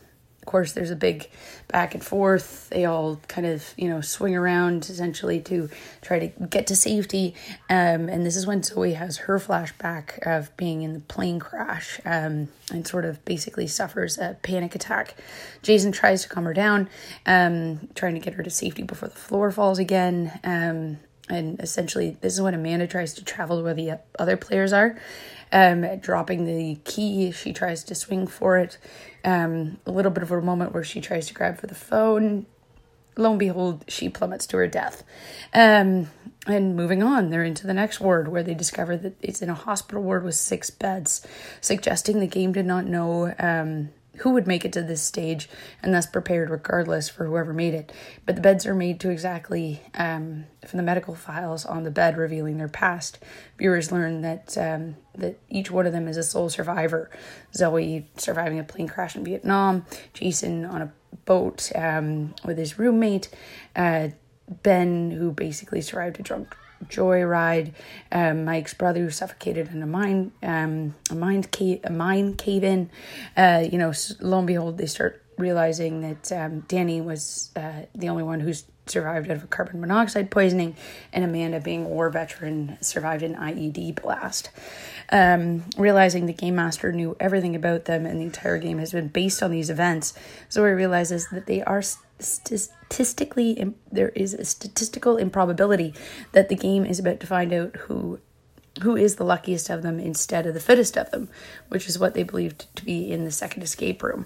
course, 0.45 0.73
there's 0.73 0.91
a 0.91 0.95
big 0.95 1.29
back 1.67 1.93
and 1.93 2.03
forth. 2.03 2.69
They 2.69 2.85
all 2.85 3.19
kind 3.27 3.45
of, 3.47 3.73
you 3.77 3.87
know, 3.89 4.01
swing 4.01 4.35
around 4.35 4.89
essentially 4.89 5.39
to 5.41 5.69
try 6.01 6.19
to 6.19 6.47
get 6.47 6.67
to 6.67 6.75
safety. 6.75 7.35
Um, 7.69 8.09
and 8.09 8.25
this 8.25 8.35
is 8.35 8.47
when 8.47 8.63
Zoe 8.63 8.93
has 8.93 9.17
her 9.17 9.39
flashback 9.39 10.25
of 10.25 10.55
being 10.57 10.81
in 10.81 10.93
the 10.93 10.99
plane 11.01 11.39
crash 11.39 11.99
um, 12.05 12.47
and 12.71 12.87
sort 12.87 13.05
of 13.05 13.23
basically 13.25 13.67
suffers 13.67 14.17
a 14.17 14.37
panic 14.41 14.75
attack. 14.75 15.15
Jason 15.61 15.91
tries 15.91 16.23
to 16.23 16.29
calm 16.29 16.45
her 16.45 16.53
down, 16.53 16.89
um, 17.25 17.87
trying 17.95 18.15
to 18.15 18.19
get 18.19 18.33
her 18.33 18.43
to 18.43 18.49
safety 18.49 18.83
before 18.83 19.09
the 19.09 19.15
floor 19.15 19.51
falls 19.51 19.79
again. 19.79 20.39
Um, 20.43 20.97
and 21.29 21.59
essentially, 21.59 22.17
this 22.21 22.33
is 22.33 22.41
when 22.41 22.55
Amanda 22.55 22.87
tries 22.87 23.13
to 23.15 23.23
travel 23.23 23.57
to 23.57 23.63
where 23.63 23.75
the 23.75 23.99
other 24.17 24.35
players 24.35 24.73
are. 24.73 24.97
Um, 25.51 25.99
dropping 25.99 26.45
the 26.45 26.79
key, 26.83 27.31
she 27.31 27.53
tries 27.53 27.83
to 27.85 27.95
swing 27.95 28.27
for 28.27 28.57
it. 28.57 28.77
Um, 29.23 29.79
a 29.85 29.91
little 29.91 30.11
bit 30.11 30.23
of 30.23 30.31
a 30.31 30.41
moment 30.41 30.73
where 30.73 30.83
she 30.83 31.01
tries 31.01 31.27
to 31.27 31.33
grab 31.33 31.59
for 31.59 31.67
the 31.67 31.75
phone. 31.75 32.45
Lo 33.17 33.31
and 33.31 33.39
behold, 33.39 33.83
she 33.87 34.07
plummets 34.07 34.47
to 34.47 34.57
her 34.57 34.67
death. 34.67 35.03
Um, 35.53 36.09
and 36.47 36.75
moving 36.75 37.03
on, 37.03 37.29
they're 37.29 37.43
into 37.43 37.67
the 37.67 37.73
next 37.73 37.99
ward 37.99 38.29
where 38.29 38.43
they 38.43 38.53
discover 38.53 38.95
that 38.97 39.15
it's 39.21 39.41
in 39.41 39.49
a 39.49 39.53
hospital 39.53 40.01
ward 40.01 40.23
with 40.23 40.35
six 40.35 40.69
beds, 40.69 41.25
suggesting 41.59 42.19
the 42.19 42.27
game 42.27 42.53
did 42.53 42.65
not 42.65 42.85
know 42.85 43.33
um, 43.39 43.89
who 44.19 44.31
would 44.31 44.47
make 44.47 44.65
it 44.65 44.73
to 44.73 44.81
this 44.81 45.01
stage 45.01 45.49
and 45.81 45.93
thus 45.93 46.05
prepared 46.05 46.49
regardless 46.49 47.09
for 47.09 47.25
whoever 47.25 47.53
made 47.53 47.73
it. 47.73 47.91
But 48.25 48.35
the 48.35 48.41
beds 48.41 48.65
are 48.65 48.75
made 48.75 48.99
to 49.01 49.09
exactly 49.09 49.81
um, 49.95 50.45
from 50.67 50.77
the 50.77 50.83
medical 50.83 51.15
files 51.15 51.65
on 51.65 51.83
the 51.83 51.91
bed 51.91 52.17
revealing 52.17 52.57
their 52.57 52.67
past. 52.67 53.19
Viewers 53.57 53.91
learn 53.91 54.21
that 54.21 54.57
um, 54.57 54.95
that 55.15 55.39
each 55.49 55.71
one 55.71 55.85
of 55.85 55.93
them 55.93 56.07
is 56.07 56.17
a 56.17 56.23
sole 56.23 56.49
survivor. 56.49 57.09
Zoe 57.53 58.09
surviving 58.17 58.59
a 58.59 58.63
plane 58.63 58.87
crash 58.87 59.15
in 59.15 59.23
Vietnam, 59.23 59.85
Jason 60.13 60.65
on 60.65 60.81
a 60.81 60.93
boat 61.25 61.71
um, 61.75 62.33
with 62.45 62.57
his 62.57 62.79
roommate, 62.79 63.29
uh, 63.75 64.09
Ben 64.63 65.11
who 65.11 65.31
basically 65.31 65.81
survived 65.81 66.19
a 66.19 66.23
drunk 66.23 66.55
joyride. 66.85 67.73
Um, 68.11 68.45
Mike's 68.45 68.73
brother 68.73 69.01
who 69.01 69.09
suffocated 69.09 69.71
in 69.71 69.81
a 69.81 69.87
mine, 69.87 70.31
um, 70.43 70.95
a 71.09 71.15
mine 71.15 71.43
cave, 71.43 71.81
a 71.83 71.91
mine 71.91 72.35
cave 72.35 72.63
in. 72.63 72.89
Uh, 73.35 73.65
you 73.69 73.77
know, 73.77 73.93
lo 74.19 74.39
and 74.39 74.47
behold, 74.47 74.77
they 74.77 74.85
start 74.85 75.23
realizing 75.37 76.01
that 76.01 76.31
um, 76.31 76.61
Danny 76.67 77.01
was 77.01 77.51
uh, 77.55 77.83
the 77.95 78.09
only 78.09 78.23
one 78.23 78.39
who's 78.41 78.65
survived 78.85 79.29
out 79.29 79.37
of 79.37 79.43
a 79.43 79.47
carbon 79.47 79.79
monoxide 79.79 80.31
poisoning, 80.31 80.75
and 81.13 81.23
Amanda, 81.23 81.59
being 81.59 81.85
a 81.85 81.87
war 81.87 82.09
veteran, 82.09 82.77
survived 82.81 83.23
an 83.23 83.35
IED 83.35 84.01
blast. 84.01 84.49
Um, 85.11 85.63
realizing 85.77 86.25
the 86.25 86.33
game 86.33 86.55
master 86.55 86.91
knew 86.91 87.15
everything 87.19 87.55
about 87.55 87.85
them 87.85 88.05
and 88.05 88.19
the 88.19 88.25
entire 88.25 88.57
game 88.57 88.77
has 88.79 88.91
been 88.91 89.07
based 89.07 89.41
on 89.41 89.51
these 89.51 89.69
events, 89.69 90.13
Zoe 90.51 90.71
realizes 90.71 91.29
that 91.29 91.45
they 91.45 91.63
are 91.63 91.81
statistically 92.19 93.73
there 93.91 94.09
is 94.09 94.33
a 94.33 94.45
statistical 94.45 95.17
improbability 95.17 95.93
that 96.31 96.49
the 96.49 96.55
game 96.55 96.85
is 96.85 96.99
about 96.99 97.19
to 97.19 97.27
find 97.27 97.53
out 97.53 97.75
who 97.75 98.19
who 98.81 98.95
is 98.95 99.15
the 99.15 99.25
luckiest 99.25 99.69
of 99.69 99.81
them 99.81 99.99
instead 99.99 100.45
of 100.45 100.53
the 100.53 100.59
fittest 100.59 100.97
of 100.97 101.11
them, 101.11 101.27
which 101.67 101.87
is 101.87 101.99
what 101.99 102.13
they 102.13 102.23
believed 102.23 102.73
to 102.75 102.85
be 102.85 103.11
in 103.11 103.25
the 103.25 103.31
second 103.31 103.61
escape 103.63 104.01
room. 104.01 104.25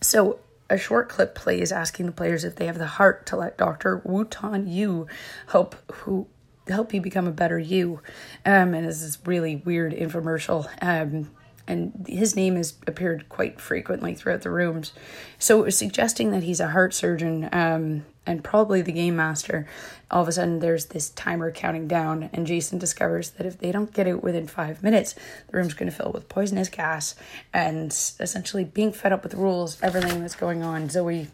So 0.00 0.40
a 0.68 0.78
short 0.78 1.08
clip 1.08 1.34
plays 1.34 1.70
asking 1.70 2.06
the 2.06 2.12
players 2.12 2.44
if 2.44 2.56
they 2.56 2.66
have 2.66 2.78
the 2.78 2.86
heart 2.86 3.26
to 3.26 3.36
let 3.36 3.58
Dr. 3.58 4.02
Tan 4.30 4.66
Yu 4.66 5.06
help 5.48 5.76
who 5.92 6.26
help 6.68 6.94
you 6.94 7.00
become 7.00 7.26
a 7.26 7.32
better 7.32 7.58
you. 7.58 8.00
Um, 8.46 8.74
and 8.74 8.86
this 8.86 9.02
is 9.02 9.18
really 9.26 9.56
weird 9.56 9.92
infomercial. 9.92 10.68
Um, 10.80 11.30
and 11.66 12.06
his 12.08 12.34
name 12.36 12.56
has 12.56 12.74
appeared 12.86 13.28
quite 13.28 13.60
frequently 13.60 14.14
throughout 14.14 14.42
the 14.42 14.50
rooms. 14.50 14.92
So 15.38 15.60
it 15.60 15.64
was 15.64 15.78
suggesting 15.78 16.30
that 16.32 16.42
he's 16.42 16.60
a 16.60 16.68
heart 16.68 16.94
surgeon 16.94 17.48
um, 17.52 18.04
and 18.26 18.44
probably 18.44 18.82
the 18.82 18.92
game 18.92 19.16
master. 19.16 19.66
All 20.10 20.22
of 20.22 20.28
a 20.28 20.32
sudden, 20.32 20.58
there's 20.58 20.86
this 20.86 21.10
timer 21.10 21.50
counting 21.50 21.88
down, 21.88 22.30
and 22.32 22.46
Jason 22.46 22.78
discovers 22.78 23.30
that 23.30 23.46
if 23.46 23.58
they 23.58 23.72
don't 23.72 23.92
get 23.92 24.06
out 24.06 24.22
within 24.22 24.46
five 24.46 24.82
minutes, 24.82 25.14
the 25.48 25.56
room's 25.56 25.74
going 25.74 25.90
to 25.90 25.96
fill 25.96 26.12
with 26.12 26.28
poisonous 26.28 26.68
gas. 26.68 27.14
And 27.52 27.90
essentially, 27.90 28.64
being 28.64 28.92
fed 28.92 29.12
up 29.12 29.22
with 29.22 29.32
the 29.32 29.38
rules, 29.38 29.82
everything 29.82 30.20
that's 30.20 30.36
going 30.36 30.62
on, 30.62 30.90
Zoe 30.90 31.28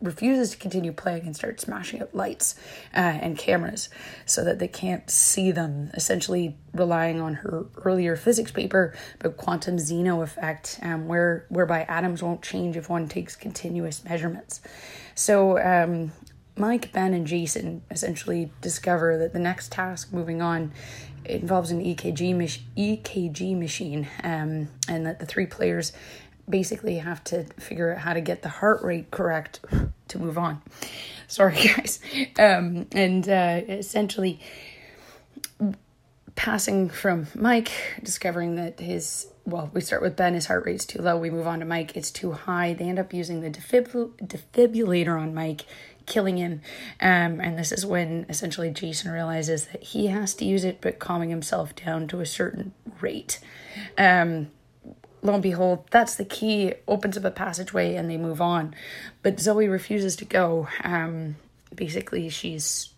refuses 0.00 0.50
to 0.50 0.56
continue 0.56 0.92
playing 0.92 1.26
and 1.26 1.34
starts 1.34 1.64
smashing 1.64 2.02
up 2.02 2.14
lights 2.14 2.54
uh, 2.94 2.98
and 2.98 3.38
cameras 3.38 3.88
so 4.24 4.44
that 4.44 4.58
they 4.58 4.68
can't 4.68 5.10
see 5.10 5.50
them, 5.50 5.90
essentially 5.94 6.56
relying 6.74 7.20
on 7.20 7.34
her 7.34 7.66
earlier 7.76 8.16
physics 8.16 8.50
paper 8.50 8.94
about 9.20 9.36
quantum 9.36 9.78
zeno 9.78 10.22
effect, 10.22 10.78
um, 10.82 11.08
where 11.08 11.46
whereby 11.48 11.82
atoms 11.84 12.22
won't 12.22 12.42
change 12.42 12.76
if 12.76 12.88
one 12.88 13.08
takes 13.08 13.34
continuous 13.36 14.04
measurements. 14.04 14.60
So 15.14 15.58
um, 15.58 16.12
Mike, 16.56 16.92
Ben, 16.92 17.12
and 17.12 17.26
Jason 17.26 17.82
essentially 17.90 18.50
discover 18.60 19.18
that 19.18 19.32
the 19.32 19.38
next 19.38 19.72
task 19.72 20.12
moving 20.12 20.40
on 20.40 20.72
involves 21.24 21.70
an 21.70 21.82
EKG, 21.82 22.34
mach- 22.34 22.64
EKG 22.76 23.58
machine, 23.58 24.08
um, 24.22 24.68
and 24.88 25.06
that 25.06 25.18
the 25.18 25.26
three 25.26 25.46
players 25.46 25.92
basically 26.48 26.98
have 26.98 27.22
to 27.24 27.44
figure 27.58 27.94
out 27.94 27.98
how 27.98 28.12
to 28.12 28.20
get 28.20 28.42
the 28.42 28.48
heart 28.48 28.82
rate 28.82 29.10
correct 29.10 29.60
to 30.08 30.18
move 30.18 30.38
on. 30.38 30.62
Sorry, 31.28 31.54
guys. 31.54 32.00
Um, 32.38 32.86
and 32.92 33.28
uh, 33.28 33.60
essentially, 33.68 34.40
passing 36.36 36.88
from 36.88 37.26
Mike, 37.34 37.72
discovering 38.02 38.54
that 38.56 38.78
his 38.78 39.26
well, 39.46 39.70
we 39.72 39.80
start 39.80 40.02
with 40.02 40.16
Ben, 40.16 40.34
his 40.34 40.46
heart 40.46 40.66
rate's 40.66 40.84
too 40.84 41.00
low. 41.00 41.16
We 41.16 41.30
move 41.30 41.46
on 41.46 41.60
to 41.60 41.64
Mike, 41.64 41.96
it's 41.96 42.10
too 42.10 42.32
high. 42.32 42.72
They 42.74 42.86
end 42.86 42.98
up 42.98 43.14
using 43.14 43.40
the 43.40 43.50
defib- 43.50 44.16
defibrillator 44.20 45.18
on 45.20 45.34
Mike, 45.34 45.64
killing 46.04 46.36
him. 46.36 46.62
Um, 47.00 47.40
and 47.40 47.56
this 47.56 47.70
is 47.70 47.86
when 47.86 48.26
essentially 48.28 48.70
Jason 48.70 49.12
realizes 49.12 49.66
that 49.66 49.84
he 49.84 50.08
has 50.08 50.34
to 50.34 50.44
use 50.44 50.64
it, 50.64 50.80
but 50.80 50.98
calming 50.98 51.30
himself 51.30 51.76
down 51.76 52.08
to 52.08 52.20
a 52.20 52.26
certain 52.26 52.72
rate. 53.00 53.38
Um, 53.96 54.48
lo 55.22 55.34
and 55.34 55.42
behold, 55.42 55.86
that's 55.90 56.14
the 56.16 56.24
key, 56.24 56.74
opens 56.86 57.16
up 57.16 57.24
a 57.24 57.30
passageway 57.30 57.94
and 57.94 58.10
they 58.10 58.16
move 58.16 58.40
on. 58.40 58.74
But 59.22 59.40
Zoe 59.40 59.68
refuses 59.68 60.16
to 60.16 60.24
go. 60.24 60.68
Um, 60.84 61.36
basically, 61.74 62.28
she's 62.28 62.90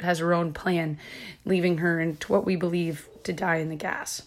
has 0.00 0.20
her 0.20 0.32
own 0.32 0.52
plan, 0.52 0.98
leaving 1.44 1.78
her 1.78 2.00
into 2.00 2.30
what 2.32 2.44
we 2.44 2.56
believe 2.56 3.08
to 3.24 3.32
die 3.32 3.56
in 3.56 3.68
the 3.68 3.76
gas. 3.76 4.22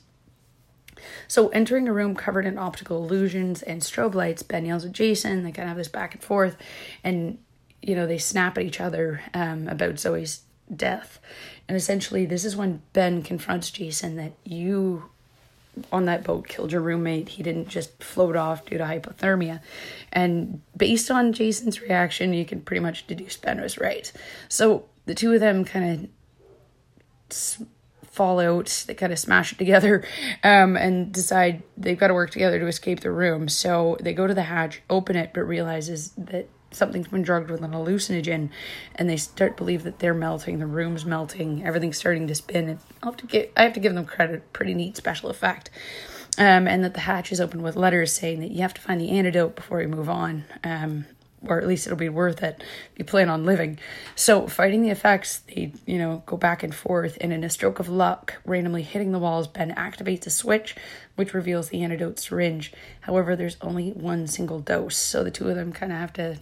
So, 1.27 1.47
entering 1.49 1.87
a 1.87 1.93
room 1.93 2.15
covered 2.15 2.45
in 2.45 2.57
optical 2.57 3.03
illusions 3.03 3.63
and 3.63 3.81
strobe 3.81 4.13
lights, 4.13 4.43
Ben 4.43 4.65
yells 4.65 4.85
at 4.85 4.91
Jason. 4.91 5.43
They 5.43 5.51
kind 5.51 5.63
of 5.63 5.69
have 5.69 5.77
this 5.77 5.87
back 5.87 6.13
and 6.13 6.23
forth, 6.23 6.57
and 7.03 7.39
you 7.81 7.95
know 7.95 8.05
they 8.05 8.17
snap 8.17 8.57
at 8.57 8.63
each 8.63 8.79
other 8.79 9.21
um, 9.33 9.67
about 9.67 9.99
Zoe's 9.99 10.41
death. 10.73 11.19
And 11.67 11.75
essentially, 11.75 12.25
this 12.25 12.45
is 12.45 12.55
when 12.55 12.81
Ben 12.93 13.23
confronts 13.23 13.71
Jason 13.71 14.15
that 14.17 14.33
you 14.43 15.09
on 15.91 16.05
that 16.05 16.23
boat 16.23 16.47
killed 16.47 16.71
your 16.71 16.81
roommate. 16.81 17.29
He 17.29 17.43
didn't 17.43 17.69
just 17.69 18.03
float 18.03 18.35
off 18.35 18.65
due 18.65 18.77
to 18.77 18.83
hypothermia. 18.83 19.61
And 20.11 20.61
based 20.75 21.09
on 21.09 21.33
Jason's 21.33 21.81
reaction, 21.81 22.33
you 22.33 22.45
can 22.45 22.61
pretty 22.61 22.81
much 22.81 23.07
deduce 23.07 23.37
Ben 23.37 23.61
was 23.61 23.77
right. 23.77 24.11
So 24.49 24.85
the 25.05 25.15
two 25.15 25.33
of 25.33 25.39
them 25.39 25.63
kind 25.63 26.09
of 27.29 27.67
fall 28.03 28.39
out, 28.39 28.83
they 28.87 28.93
kind 28.93 29.13
of 29.13 29.19
smash 29.19 29.53
it 29.53 29.57
together 29.57 30.05
um, 30.43 30.75
and 30.75 31.13
decide 31.13 31.63
they've 31.77 31.97
got 31.97 32.07
to 32.07 32.13
work 32.13 32.29
together 32.29 32.59
to 32.59 32.67
escape 32.67 32.99
the 32.99 33.11
room. 33.11 33.47
So 33.47 33.97
they 34.01 34.13
go 34.13 34.27
to 34.27 34.33
the 34.33 34.43
hatch, 34.43 34.81
open 34.89 35.15
it, 35.15 35.31
but 35.33 35.43
realizes 35.43 36.11
that 36.17 36.49
something's 36.71 37.07
been 37.07 37.21
drugged 37.21 37.51
with 37.51 37.61
an 37.61 37.71
hallucinogen 37.71 38.49
and 38.95 39.09
they 39.09 39.17
start 39.17 39.57
believe 39.57 39.83
that 39.83 39.99
they're 39.99 40.13
melting 40.13 40.59
the 40.59 40.65
room's 40.65 41.05
melting 41.05 41.63
everything's 41.65 41.97
starting 41.97 42.27
to 42.27 42.35
spin 42.35 42.79
i 43.03 43.05
have 43.05 43.17
to 43.17 43.27
give 43.27 43.49
i 43.57 43.63
have 43.63 43.73
to 43.73 43.79
give 43.79 43.93
them 43.93 44.05
credit 44.05 44.51
pretty 44.53 44.73
neat 44.73 44.97
special 44.97 45.29
effect 45.29 45.69
um, 46.37 46.65
and 46.67 46.83
that 46.83 46.93
the 46.93 47.01
hatch 47.01 47.31
is 47.31 47.41
open 47.41 47.61
with 47.61 47.75
letters 47.75 48.13
saying 48.13 48.39
that 48.39 48.51
you 48.51 48.61
have 48.61 48.73
to 48.73 48.81
find 48.81 49.01
the 49.01 49.09
antidote 49.11 49.55
before 49.55 49.81
you 49.81 49.87
move 49.87 50.09
on 50.09 50.45
um, 50.63 51.05
or 51.45 51.59
at 51.59 51.67
least 51.67 51.87
it'll 51.87 51.97
be 51.97 52.09
worth 52.09 52.43
it 52.43 52.63
if 52.93 52.99
you 52.99 53.05
plan 53.05 53.29
on 53.29 53.45
living. 53.45 53.79
So, 54.15 54.47
fighting 54.47 54.83
the 54.83 54.89
effects, 54.89 55.39
they, 55.39 55.73
you 55.85 55.97
know, 55.97 56.23
go 56.25 56.37
back 56.37 56.63
and 56.63 56.73
forth, 56.73 57.17
and 57.19 57.33
in 57.33 57.43
a 57.43 57.49
stroke 57.49 57.79
of 57.79 57.89
luck, 57.89 58.35
randomly 58.45 58.83
hitting 58.83 59.11
the 59.11 59.19
walls, 59.19 59.47
Ben 59.47 59.73
activates 59.73 60.27
a 60.27 60.29
switch 60.29 60.75
which 61.15 61.33
reveals 61.33 61.69
the 61.69 61.83
antidote 61.83 62.19
syringe. 62.19 62.71
However, 63.01 63.35
there's 63.35 63.57
only 63.61 63.91
one 63.91 64.27
single 64.27 64.59
dose, 64.59 64.95
so 64.95 65.23
the 65.23 65.31
two 65.31 65.49
of 65.49 65.55
them 65.55 65.73
kind 65.73 65.91
of 65.91 65.97
have 65.97 66.13
to 66.13 66.39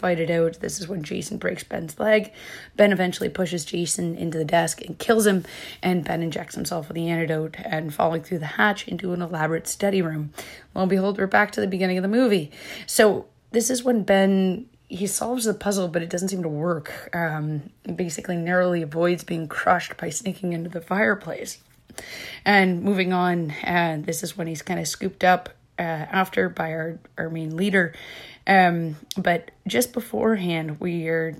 fight 0.00 0.18
it 0.18 0.30
out. 0.30 0.60
This 0.60 0.80
is 0.80 0.88
when 0.88 1.02
Jason 1.02 1.36
breaks 1.36 1.62
Ben's 1.62 1.98
leg. 1.98 2.32
Ben 2.76 2.92
eventually 2.92 3.28
pushes 3.28 3.64
Jason 3.64 4.16
into 4.16 4.38
the 4.38 4.44
desk 4.44 4.80
and 4.80 4.98
kills 4.98 5.26
him, 5.26 5.44
and 5.82 6.04
Ben 6.04 6.22
injects 6.22 6.54
himself 6.54 6.88
with 6.88 6.94
the 6.94 7.08
antidote 7.08 7.56
and 7.64 7.94
falling 7.94 8.22
through 8.22 8.38
the 8.38 8.46
hatch 8.46 8.88
into 8.88 9.12
an 9.12 9.22
elaborate 9.22 9.68
study 9.68 10.00
room. 10.02 10.32
Lo 10.74 10.82
and 10.82 10.90
behold, 10.90 11.18
we're 11.18 11.26
back 11.26 11.52
to 11.52 11.60
the 11.60 11.66
beginning 11.66 11.98
of 11.98 12.02
the 12.02 12.08
movie. 12.08 12.50
So 12.86 13.26
this 13.52 13.70
is 13.70 13.84
when 13.84 14.02
Ben 14.02 14.66
he 14.88 15.06
solves 15.06 15.44
the 15.44 15.54
puzzle, 15.54 15.86
but 15.86 16.02
it 16.02 16.10
doesn't 16.10 16.30
seem 16.30 16.42
to 16.42 16.48
work. 16.48 17.10
Um, 17.14 17.70
basically, 17.94 18.36
narrowly 18.36 18.82
avoids 18.82 19.22
being 19.22 19.46
crushed 19.46 19.96
by 19.96 20.10
sneaking 20.10 20.52
into 20.52 20.68
the 20.68 20.80
fireplace. 20.80 21.58
And 22.44 22.82
moving 22.82 23.12
on, 23.12 23.52
uh, 23.64 23.98
this 24.00 24.24
is 24.24 24.36
when 24.36 24.48
he's 24.48 24.62
kind 24.62 24.80
of 24.80 24.88
scooped 24.88 25.22
up 25.22 25.50
uh, 25.80 26.06
after 26.12 26.50
by 26.50 26.72
our, 26.72 27.00
our 27.16 27.30
main 27.30 27.56
leader. 27.56 27.94
Um, 28.46 28.96
but 29.16 29.50
just 29.66 29.94
beforehand, 29.94 30.78
we 30.78 31.08
are 31.08 31.34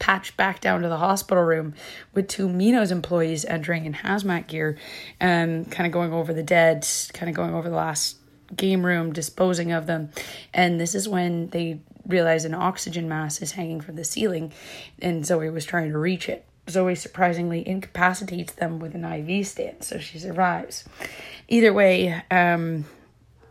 patched 0.00 0.36
back 0.36 0.60
down 0.60 0.82
to 0.82 0.88
the 0.88 0.96
hospital 0.96 1.44
room 1.44 1.74
with 2.14 2.26
two 2.26 2.48
Minos 2.48 2.90
employees 2.90 3.44
entering 3.44 3.84
in 3.86 3.92
hazmat 3.92 4.48
gear, 4.48 4.76
um, 5.20 5.66
kind 5.66 5.86
of 5.86 5.92
going 5.92 6.12
over 6.12 6.34
the 6.34 6.42
dead, 6.42 6.84
kind 7.12 7.30
of 7.30 7.36
going 7.36 7.54
over 7.54 7.68
the 7.68 7.76
last 7.76 8.16
game 8.56 8.84
room, 8.84 9.12
disposing 9.12 9.70
of 9.70 9.86
them. 9.86 10.10
And 10.52 10.80
this 10.80 10.96
is 10.96 11.08
when 11.08 11.48
they 11.50 11.80
realize 12.08 12.44
an 12.44 12.54
oxygen 12.54 13.08
mask 13.08 13.40
is 13.40 13.52
hanging 13.52 13.80
from 13.80 13.94
the 13.94 14.04
ceiling, 14.04 14.52
and 15.00 15.24
Zoe 15.24 15.48
was 15.50 15.64
trying 15.64 15.92
to 15.92 15.98
reach 15.98 16.28
it. 16.28 16.44
Zoe 16.70 16.94
surprisingly 16.94 17.66
incapacitates 17.66 18.52
them 18.54 18.78
with 18.78 18.94
an 18.94 19.04
IV 19.04 19.46
stand, 19.46 19.82
so 19.82 19.98
she 19.98 20.18
survives. 20.18 20.84
Either 21.48 21.72
way, 21.72 22.22
um, 22.30 22.84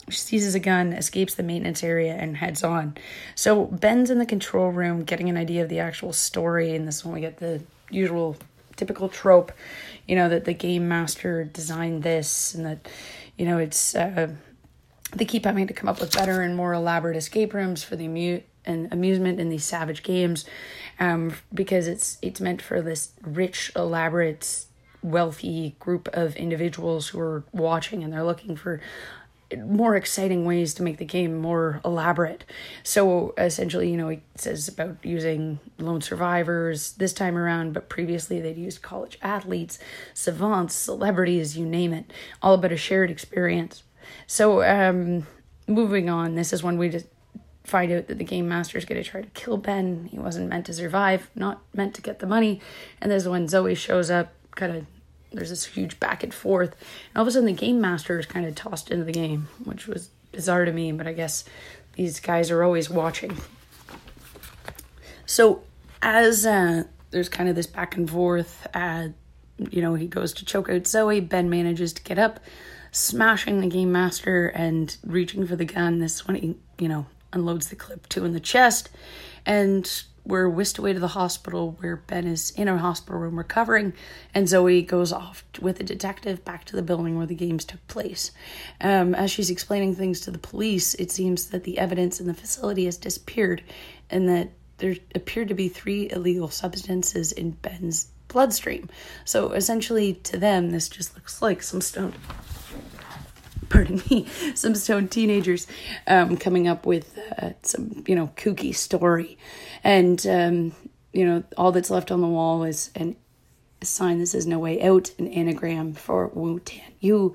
she 0.10 0.20
seizes 0.20 0.56
a 0.56 0.60
gun, 0.60 0.94
escapes 0.94 1.36
the 1.36 1.44
maintenance 1.44 1.84
area, 1.84 2.14
and 2.14 2.38
heads 2.38 2.64
on. 2.64 2.98
So 3.36 3.66
Ben's 3.66 4.10
in 4.10 4.20
the 4.20 4.26
control 4.26 4.70
room 4.70 5.04
getting 5.04 5.30
an 5.30 5.38
idea 5.38 5.64
of 5.64 5.70
the 5.70 5.80
actual 5.80 6.14
story, 6.14 6.76
and 6.76 6.88
this 6.88 6.98
is 6.98 7.06
when 7.06 7.14
we 7.14 7.22
get 7.22 7.38
the 7.38 7.62
usual 7.90 8.38
typical 8.76 9.10
trope, 9.10 9.52
you 10.08 10.16
know, 10.16 10.30
that 10.30 10.46
the 10.46 10.54
game 10.54 10.88
master 10.88 11.44
designed 11.44 12.04
this 12.04 12.54
and 12.56 12.66
that, 12.66 12.88
you 13.38 13.46
know, 13.46 13.58
it's. 13.58 13.96
Uh, 13.96 14.34
they 15.12 15.26
keep 15.26 15.46
having 15.46 15.66
to 15.66 15.74
come 15.74 15.90
up 15.90 16.00
with 16.00 16.14
better 16.14 16.42
and 16.42 16.56
more 16.56 16.72
elaborate 16.72 17.18
escape 17.18 17.54
rooms 17.56 17.84
for 17.84 17.96
the 17.96 18.06
amu- 18.06 18.42
and 18.66 18.94
amusement 18.94 19.40
in 19.40 19.50
these 19.50 19.64
savage 19.64 20.04
games 20.04 20.46
um, 21.00 21.34
because 21.54 21.88
it's 21.88 22.18
it's 22.22 22.42
meant 22.42 22.62
for 22.62 22.82
this 22.82 23.14
rich 23.22 23.72
elaborate 23.76 24.66
wealthy 25.02 25.76
group 25.80 26.10
of 26.10 26.36
individuals 26.36 27.10
who 27.10 27.20
are 27.20 27.44
watching 27.54 28.04
and 28.04 28.12
they're 28.12 28.24
looking 28.24 28.56
for 28.56 28.82
more 29.58 29.96
exciting 29.96 30.46
ways 30.46 30.74
to 30.76 30.84
make 30.84 30.98
the 30.98 31.06
game 31.06 31.36
more 31.36 31.82
elaborate. 31.84 32.44
So 32.84 33.34
essentially, 33.38 33.90
you 33.90 33.98
know, 33.98 34.10
it 34.10 34.22
says 34.36 34.68
about 34.68 34.98
using 35.04 35.60
lone 35.80 36.02
survivors 36.02 36.94
this 36.94 37.14
time 37.14 37.38
around, 37.38 37.74
but 37.74 37.90
previously 37.90 38.40
they'd 38.40 38.58
used 38.58 38.82
college 38.82 39.18
athletes, 39.22 39.80
savants, 40.14 40.76
celebrities, 40.76 41.58
you 41.58 41.66
name 41.66 41.94
it, 41.94 42.12
all 42.42 42.54
about 42.54 42.72
a 42.72 42.78
shared 42.78 43.10
experience. 43.10 43.84
So, 44.28 44.64
um, 44.64 45.26
moving 45.68 46.10
on, 46.10 46.36
this 46.36 46.54
is 46.54 46.64
when 46.64 46.78
we 46.78 46.90
just 46.90 47.08
find 47.70 47.92
out 47.92 48.08
that 48.08 48.18
the 48.18 48.24
game 48.24 48.48
master 48.48 48.78
is 48.78 48.86
going 48.86 49.02
to 49.02 49.10
try 49.10 49.22
to 49.22 49.30
kill 49.30 49.58
Ben. 49.58 50.10
He 50.12 50.20
wasn't 50.20 50.50
meant 50.50 50.66
to 50.66 50.74
survive, 50.74 51.30
not 51.36 51.62
meant 51.74 51.94
to 51.96 52.02
get 52.02 52.20
the 52.20 52.28
money. 52.28 52.62
And 53.02 53.12
this 53.12 53.24
is 53.24 53.30
when 53.30 53.48
Zoe 53.48 53.76
shows 53.76 54.10
up, 54.10 54.34
kind 54.56 54.76
of 54.76 54.86
there's 55.32 55.50
this 55.50 55.66
huge 55.66 56.00
back 56.00 56.24
and 56.24 56.34
forth. 56.34 56.72
And 57.10 57.18
all 57.18 57.22
of 57.22 57.28
a 57.28 57.32
sudden, 57.32 57.46
the 57.46 57.54
game 57.54 57.80
master 57.80 58.20
is 58.20 58.26
kind 58.26 58.46
of 58.46 58.56
tossed 58.56 58.92
into 58.92 59.06
the 59.06 59.12
game, 59.12 59.48
which 59.64 59.88
was 59.88 60.10
bizarre 60.32 60.66
to 60.66 60.72
me, 60.72 60.92
but 60.92 61.08
I 61.08 61.14
guess 61.14 61.46
these 61.94 62.20
guys 62.20 62.52
are 62.52 62.64
always 62.64 62.90
watching. 62.90 63.38
So, 65.26 65.62
as 66.02 66.46
uh, 66.46 66.86
there's 67.12 67.30
kind 67.30 67.50
of 67.50 67.56
this 67.56 67.68
back 67.68 67.96
and 67.96 68.10
forth, 68.10 68.68
uh, 68.74 69.10
you 69.58 69.82
know, 69.82 69.94
he 69.96 70.08
goes 70.08 70.34
to 70.34 70.46
choke 70.46 70.70
out 70.70 70.88
Zoe. 70.88 71.20
Ben 71.20 71.50
manages 71.50 71.94
to 71.94 72.02
get 72.02 72.18
up, 72.18 72.40
smashing 72.92 73.62
the 73.62 73.68
game 73.68 73.92
master 73.92 74.48
and 74.48 74.96
reaching 75.06 75.46
for 75.46 75.56
the 75.56 75.66
gun. 75.66 76.00
This 76.00 76.28
one, 76.28 76.56
you 76.80 76.88
know, 76.88 77.06
unloads 77.34 77.70
the 77.70 77.76
clip 77.76 78.08
two 78.10 78.26
in 78.26 78.34
the 78.34 78.40
chest, 78.40 78.90
and 79.46 80.04
we're 80.26 80.50
whisked 80.50 80.78
away 80.78 80.94
to 80.94 81.00
the 81.00 81.08
hospital 81.08 81.76
where 81.80 81.96
Ben 81.96 82.28
is 82.28 82.52
in 82.52 82.68
a 82.68 82.78
hospital 82.78 83.20
room 83.20 83.38
recovering, 83.38 83.94
and 84.34 84.48
Zoe 84.48 84.82
goes 84.82 85.12
off 85.12 85.44
with 85.60 85.80
a 85.80 85.84
detective 85.84 86.46
back 86.46 86.66
to 86.66 86.76
the 86.76 86.82
building 86.82 87.18
where 87.18 87.26
the 87.26 87.34
games 87.36 87.66
took 87.66 87.86
place. 87.88 88.32
Um, 88.80 89.16
as 89.16 89.32
she's 89.32 89.50
explaining 89.50 89.96
things 89.96 90.20
to 90.22 90.32
the 90.32 90.38
police, 90.38 90.94
it 90.96 91.10
seems 91.10 91.48
that 91.48 91.64
the 91.64 91.80
evidence 91.80 92.20
in 92.20 92.28
the 92.28 92.34
facility 92.34 92.86
has 92.86 92.98
disappeared, 92.98 93.64
and 94.10 94.30
that 94.30 94.50
there 94.78 94.96
appeared 95.16 95.48
to 95.48 95.56
be 95.56 95.68
three 95.68 96.12
illegal 96.12 96.50
substances 96.50 97.32
in 97.32 97.52
Ben's 97.52 98.12
bloodstream. 98.28 98.88
So 99.26 99.52
essentially, 99.54 100.14
to 100.14 100.38
them, 100.38 100.70
this 100.70 100.90
just 100.90 101.16
looks 101.16 101.42
like 101.42 101.64
some 101.64 101.82
stone 101.82 102.14
pardon 103.70 104.02
me, 104.10 104.26
some 104.56 104.76
stone 104.76 105.08
teenagers 105.08 105.68
um, 106.08 106.38
coming 106.38 106.68
up 106.68 106.86
with 106.86 107.18
uh, 107.38 107.52
some, 107.64 108.04
you 108.08 108.16
know, 108.16 108.32
kooky 108.36 108.74
story. 108.76 109.38
And, 109.84 110.26
um, 110.28 110.74
you 111.14 111.26
know, 111.26 111.44
all 111.58 111.72
that's 111.72 111.90
left 111.90 112.12
on 112.12 112.22
the 112.22 112.28
wall 112.28 112.64
is 112.64 112.92
an, 112.96 113.16
a 113.82 113.86
sign 113.86 114.20
that 114.20 114.28
says 114.28 114.46
no 114.46 114.60
way 114.60 114.82
out, 114.82 115.12
an 115.18 115.28
anagram 115.28 115.94
for 115.94 116.28
Wu 116.28 116.60
Tan 116.60 116.92
Yu, 117.00 117.34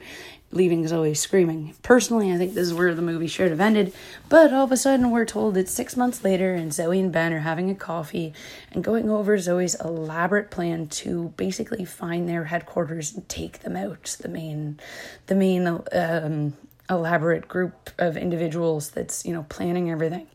leaving 0.54 0.86
Zoe 0.86 1.14
screaming. 1.14 1.74
Personally, 1.82 2.32
I 2.32 2.38
think 2.38 2.54
this 2.54 2.68
is 2.68 2.74
where 2.74 2.94
the 2.94 3.02
movie 3.02 3.26
should 3.26 3.50
have 3.50 3.60
ended, 3.60 3.92
but 4.28 4.52
all 4.52 4.64
of 4.64 4.72
a 4.72 4.76
sudden 4.76 5.10
we're 5.10 5.24
told 5.24 5.56
it's 5.56 5.72
six 5.72 5.96
months 5.96 6.22
later 6.22 6.54
and 6.54 6.72
Zoe 6.72 7.00
and 7.00 7.12
Ben 7.12 7.32
are 7.32 7.40
having 7.40 7.70
a 7.70 7.74
coffee 7.74 8.32
and 8.72 8.84
going 8.84 9.10
over 9.10 9.36
Zoe's 9.38 9.74
elaborate 9.76 10.50
plan 10.50 10.86
to 10.88 11.34
basically 11.36 11.84
find 11.84 12.28
their 12.28 12.44
headquarters 12.44 13.14
and 13.14 13.28
take 13.28 13.60
them 13.60 13.76
out. 13.76 14.16
The 14.20 14.28
main, 14.28 14.78
the 15.26 15.34
main 15.34 15.66
um, 15.92 16.54
elaborate 16.88 17.48
group 17.48 17.90
of 17.98 18.16
individuals 18.16 18.90
that's 18.90 19.24
you 19.24 19.32
know 19.32 19.44
planning 19.48 19.90
everything. 19.90 20.26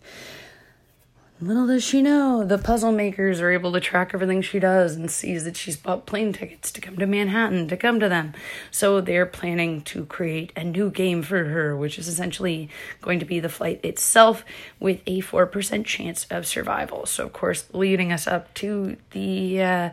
Little 1.41 1.67
does 1.67 1.85
she 1.85 2.01
know, 2.01 2.43
the 2.43 2.57
puzzle 2.57 2.91
makers 2.91 3.39
are 3.39 3.49
able 3.49 3.71
to 3.71 3.79
track 3.79 4.11
everything 4.13 4.41
she 4.41 4.59
does 4.59 4.97
and 4.97 5.09
sees 5.09 5.45
that 5.45 5.55
she's 5.55 5.77
bought 5.77 6.05
plane 6.05 6.33
tickets 6.33 6.69
to 6.73 6.81
come 6.81 6.97
to 6.97 7.07
Manhattan 7.07 7.69
to 7.69 7.77
come 7.77 7.97
to 8.01 8.09
them. 8.09 8.33
So 8.71 8.99
they're 8.99 9.25
planning 9.25 9.81
to 9.83 10.05
create 10.05 10.51
a 10.57 10.65
new 10.65 10.91
game 10.91 11.21
for 11.21 11.45
her, 11.45 11.77
which 11.77 11.97
is 11.97 12.09
essentially 12.09 12.69
going 13.01 13.19
to 13.19 13.25
be 13.25 13.39
the 13.39 13.47
flight 13.47 13.79
itself 13.85 14.43
with 14.81 15.01
a 15.07 15.21
4% 15.21 15.85
chance 15.85 16.27
of 16.29 16.45
survival. 16.45 17.05
So, 17.05 17.27
of 17.27 17.31
course, 17.31 17.69
leading 17.71 18.11
us 18.11 18.27
up 18.27 18.53
to 18.55 18.97
the. 19.11 19.61
Uh, 19.61 19.89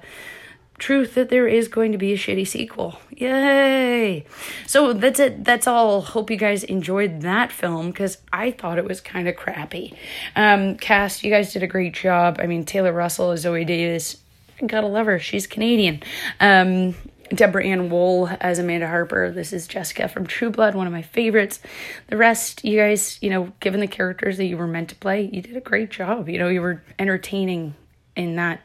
truth 0.78 1.14
that 1.14 1.28
there 1.28 1.48
is 1.48 1.68
going 1.68 1.92
to 1.92 1.98
be 1.98 2.12
a 2.12 2.16
shitty 2.16 2.46
sequel. 2.46 3.00
Yay! 3.10 4.24
So 4.66 4.92
that's 4.92 5.18
it. 5.18 5.44
That's 5.44 5.66
all. 5.66 6.02
Hope 6.02 6.30
you 6.30 6.36
guys 6.36 6.64
enjoyed 6.64 7.22
that 7.22 7.50
film 7.50 7.90
because 7.90 8.18
I 8.32 8.50
thought 8.50 8.78
it 8.78 8.84
was 8.84 9.00
kind 9.00 9.28
of 9.28 9.36
crappy. 9.36 9.94
Um, 10.34 10.76
cast, 10.76 11.24
you 11.24 11.30
guys 11.30 11.52
did 11.52 11.62
a 11.62 11.66
great 11.66 11.94
job. 11.94 12.38
I 12.40 12.46
mean, 12.46 12.64
Taylor 12.64 12.92
Russell 12.92 13.30
as 13.30 13.40
Zoe 13.40 13.64
Davis. 13.64 14.18
Gotta 14.66 14.86
love 14.86 15.06
her. 15.06 15.18
She's 15.18 15.46
Canadian. 15.46 16.02
Um, 16.40 16.94
Deborah 17.34 17.64
Ann 17.64 17.90
Woll 17.90 18.28
as 18.40 18.58
Amanda 18.58 18.86
Harper. 18.86 19.30
This 19.30 19.52
is 19.52 19.66
Jessica 19.66 20.08
from 20.08 20.26
True 20.26 20.50
Blood, 20.50 20.74
one 20.74 20.86
of 20.86 20.92
my 20.92 21.02
favorites. 21.02 21.60
The 22.08 22.16
rest, 22.16 22.64
you 22.64 22.78
guys, 22.78 23.18
you 23.20 23.30
know, 23.30 23.52
given 23.60 23.80
the 23.80 23.86
characters 23.86 24.36
that 24.36 24.44
you 24.44 24.56
were 24.56 24.66
meant 24.66 24.90
to 24.90 24.94
play, 24.94 25.28
you 25.32 25.42
did 25.42 25.56
a 25.56 25.60
great 25.60 25.90
job. 25.90 26.28
You 26.28 26.38
know, 26.38 26.48
you 26.48 26.60
were 26.60 26.82
entertaining 26.98 27.74
in 28.14 28.36
that 28.36 28.60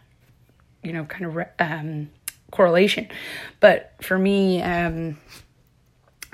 you 0.84 0.94
know 0.94 1.06
kind 1.06 1.26
of 1.26 1.48
um, 1.60 2.10
correlation. 2.52 3.08
But 3.60 3.94
for 4.02 4.18
me 4.18 4.62
um, 4.62 5.18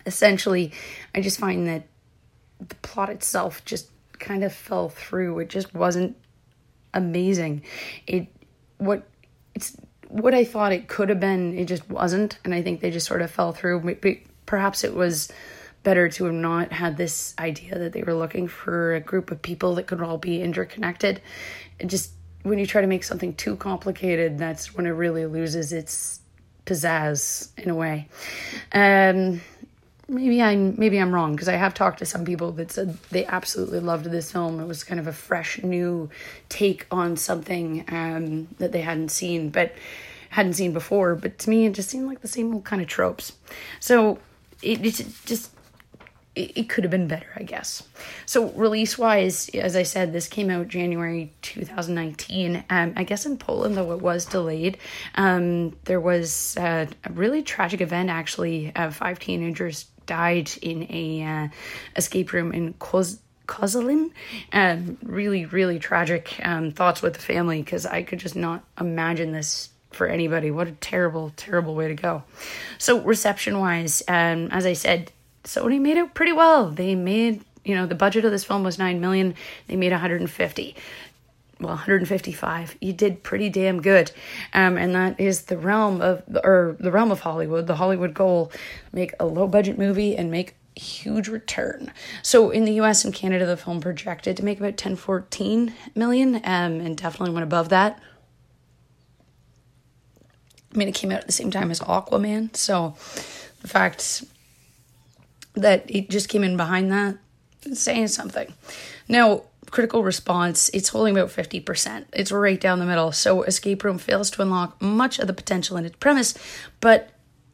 essentially 0.05 0.71
i 1.13 1.19
just 1.19 1.38
find 1.38 1.67
that 1.67 1.86
the 2.60 2.75
plot 2.75 3.10
itself 3.10 3.63
just 3.65 3.89
kind 4.19 4.43
of 4.43 4.53
fell 4.53 4.89
through. 4.89 5.39
It 5.39 5.49
just 5.49 5.73
wasn't 5.73 6.17
amazing. 6.93 7.63
It 8.05 8.27
what 8.77 9.07
it's 9.55 9.75
what 10.10 10.33
i 10.33 10.43
thought 10.43 10.71
it 10.71 10.88
could 10.88 11.10
have 11.10 11.19
been 11.19 11.57
it 11.57 11.65
just 11.65 11.89
wasn't. 11.89 12.39
And 12.43 12.53
i 12.53 12.62
think 12.62 12.81
they 12.81 12.91
just 12.91 13.07
sort 13.07 13.21
of 13.21 13.31
fell 13.31 13.53
through. 13.53 13.97
Perhaps 14.45 14.83
it 14.83 14.93
was 14.93 15.31
better 15.83 16.10
to 16.10 16.25
have 16.25 16.33
not 16.33 16.71
had 16.71 16.97
this 16.97 17.33
idea 17.39 17.77
that 17.77 17.93
they 17.93 18.03
were 18.03 18.13
looking 18.13 18.47
for 18.47 18.95
a 18.95 18.99
group 18.99 19.31
of 19.31 19.41
people 19.41 19.75
that 19.75 19.88
could 19.88 20.01
all 20.01 20.17
be 20.17 20.41
interconnected. 20.41 21.21
It 21.79 21.88
just 21.88 22.12
when 22.47 22.60
you 22.60 22.65
try 22.65 22.81
to 22.81 22.88
make 22.88 23.03
something 23.03 23.33
too 23.36 23.55
complicated, 23.55 24.38
that's 24.38 24.75
when 24.75 24.86
it 24.86 24.91
really 24.91 25.25
loses 25.25 25.73
its 25.73 26.19
pizzazz 26.65 27.49
in 27.57 27.69
a 27.69 27.75
way. 27.75 28.07
Um, 28.73 29.41
maybe 30.07 30.41
I'm 30.41 30.75
maybe 30.77 30.97
I'm 30.99 31.13
wrong 31.13 31.33
because 31.33 31.49
I 31.49 31.55
have 31.55 31.73
talked 31.73 31.99
to 31.99 32.05
some 32.05 32.25
people 32.25 32.51
that 32.53 32.71
said 32.71 32.97
they 33.12 33.25
absolutely 33.25 33.79
loved 33.79 34.05
this 34.05 34.31
film. 34.31 34.60
It 34.60 34.67
was 34.67 34.83
kind 34.83 34.99
of 34.99 35.07
a 35.07 35.13
fresh 35.13 35.62
new 35.63 36.10
take 36.49 36.86
on 36.91 37.17
something 37.17 37.86
um, 37.89 38.47
that 38.60 38.71
they 38.71 38.81
hadn't 38.81 39.10
seen, 39.10 39.49
but 39.49 39.73
hadn't 40.29 40.53
seen 40.53 40.73
before. 40.73 41.15
But 41.15 41.39
to 41.39 41.49
me, 41.49 41.65
it 41.65 41.73
just 41.73 41.89
seemed 41.89 42.07
like 42.07 42.21
the 42.21 42.27
same 42.27 42.53
old 42.53 42.63
kind 42.63 42.81
of 42.81 42.88
tropes. 42.88 43.33
So 43.79 44.19
it, 44.62 44.86
it 44.86 45.05
just 45.25 45.51
it, 46.38 46.52
it 46.56 46.69
could 46.69 46.84
have 46.84 46.91
been 46.91 47.08
better, 47.08 47.28
I 47.36 47.43
guess. 47.43 47.84
So, 48.26 48.50
release 48.52 48.97
wise, 48.97 49.50
as 49.50 49.76
I 49.76 49.84
said, 49.84 50.13
this 50.13 50.28
came 50.28 50.50
out 50.50 50.67
January 50.67 51.34
2019. 51.41 52.63
Um, 52.69 52.93
I 52.95 53.04
guess 53.04 53.26
in 53.26 53.38
Poland, 53.38 53.76
though 53.76 53.91
it 53.91 54.02
was 54.02 54.26
delayed, 54.26 54.78
um, 55.15 55.76
there 55.86 56.00
was 56.00 56.56
uh, 56.58 56.86
a 57.04 57.12
really 57.12 57.41
tragic 57.41 57.82
event 57.82 58.10
actually. 58.10 58.71
Uh, 58.76 58.91
five 58.91 59.19
teenagers 59.19 59.86
died 60.06 60.52
in 60.62 60.88
a 60.89 61.23
uh, 61.23 61.47
escape 61.95 62.32
room 62.32 62.54
in 62.54 62.73
Koz. 62.76 63.19
Um, 64.52 64.97
really, 65.04 65.45
really 65.45 65.80
tragic 65.80 66.38
um, 66.43 66.71
thoughts 66.71 67.02
with 67.02 67.13
the 67.13 67.21
family 67.21 67.62
because 67.62 67.86
I 67.86 68.04
could 68.04 68.19
just 68.19 68.36
not 68.36 68.62
imagine 68.78 69.32
this 69.32 69.69
for 69.91 70.06
anybody. 70.06 70.52
What 70.52 70.67
a 70.67 70.73
terrible, 70.73 71.32
terrible 71.38 71.73
way 71.73 71.88
to 71.88 71.95
go. 71.95 72.23
So, 72.78 73.00
reception 73.00 73.60
wise, 73.60 74.04
um, 74.10 74.50
as 74.52 74.65
I 74.65 74.73
said, 74.73 75.13
Sony 75.43 75.80
made 75.80 75.97
it 75.97 76.13
pretty 76.13 76.34
well. 76.34 76.69
They 76.69 76.95
made, 76.95 77.43
you 77.63 77.76
know, 77.76 77.86
the 77.86 77.95
budget 77.95 78.26
of 78.26 78.32
this 78.32 78.43
film 78.43 78.63
was 78.63 78.78
9 78.78 79.00
million. 79.00 79.36
They 79.67 79.76
made 79.76 79.91
150 79.91 80.76
well 81.60 81.69
155 81.69 82.76
you 82.82 82.93
did 82.93 83.23
pretty 83.23 83.50
damn 83.50 83.82
good. 83.82 84.12
Um, 84.54 84.78
and 84.78 84.93
that 84.95 85.19
is 85.19 85.43
the 85.43 85.58
realm 85.58 86.02
of 86.02 86.23
or 86.43 86.76
the 86.80 86.91
realm 86.91 87.12
of 87.12 87.21
hollywood. 87.21 87.67
The 87.67 87.76
hollywood 87.76 88.13
goal 88.13 88.52
make 88.91 89.13
a 89.19 89.26
low 89.26 89.47
budget 89.47 89.78
movie 89.78 90.15
and 90.15 90.30
make 90.30 90.56
huge 90.76 91.28
return. 91.28 91.91
So 92.21 92.52
in 92.52 92.65
the 92.65 92.73
us 92.73 93.04
and 93.04 93.13
canada 93.13 93.45
the 93.45 93.58
film 93.58 93.82
projected 93.82 94.38
to 94.38 94.45
make 94.45 94.60
about 94.60 94.78
10 94.78 94.95
14 94.95 95.73
million 95.95 96.36
um, 96.36 96.80
and 96.80 96.95
definitely 96.97 97.34
went 97.34 97.43
above 97.43 97.69
that. 97.69 98.02
I 100.73 100.78
mean 100.78 100.88
it 100.88 100.95
came 100.95 101.12
out 101.12 101.21
at 101.21 101.26
the 101.26 101.32
same 101.32 101.52
time 101.52 101.71
as 101.71 101.80
aquaman. 101.80 102.56
So 102.56 102.95
the 103.62 103.67
fact 103.67 104.23
that 105.58 105.84
it 105.88 106.10
just 106.10 106.30
came 106.30 106.43
in 106.43 106.58
behind 106.58 106.91
that, 106.91 107.17
saying 107.74 108.08
something. 108.10 108.54
Now, 109.08 109.43
critical 109.70 110.04
response, 110.04 110.70
it's 110.70 110.89
holding 110.89 111.17
about 111.17 111.30
50%. 111.30 112.06
It's 112.13 112.32
right 112.32 112.60
down 112.60 112.80
the 112.80 112.86
middle. 112.86 113.12
So, 113.12 113.43
Escape 113.43 113.84
Room 113.84 113.98
fails 113.98 114.30
to 114.32 114.41
unlock 114.41 114.82
much 114.82 115.20
of 115.20 115.28
the 115.28 115.34
potential 115.34 115.78
in 115.78 115.86
its 115.86 115.98
premise, 115.98 116.34
but 116.80 117.10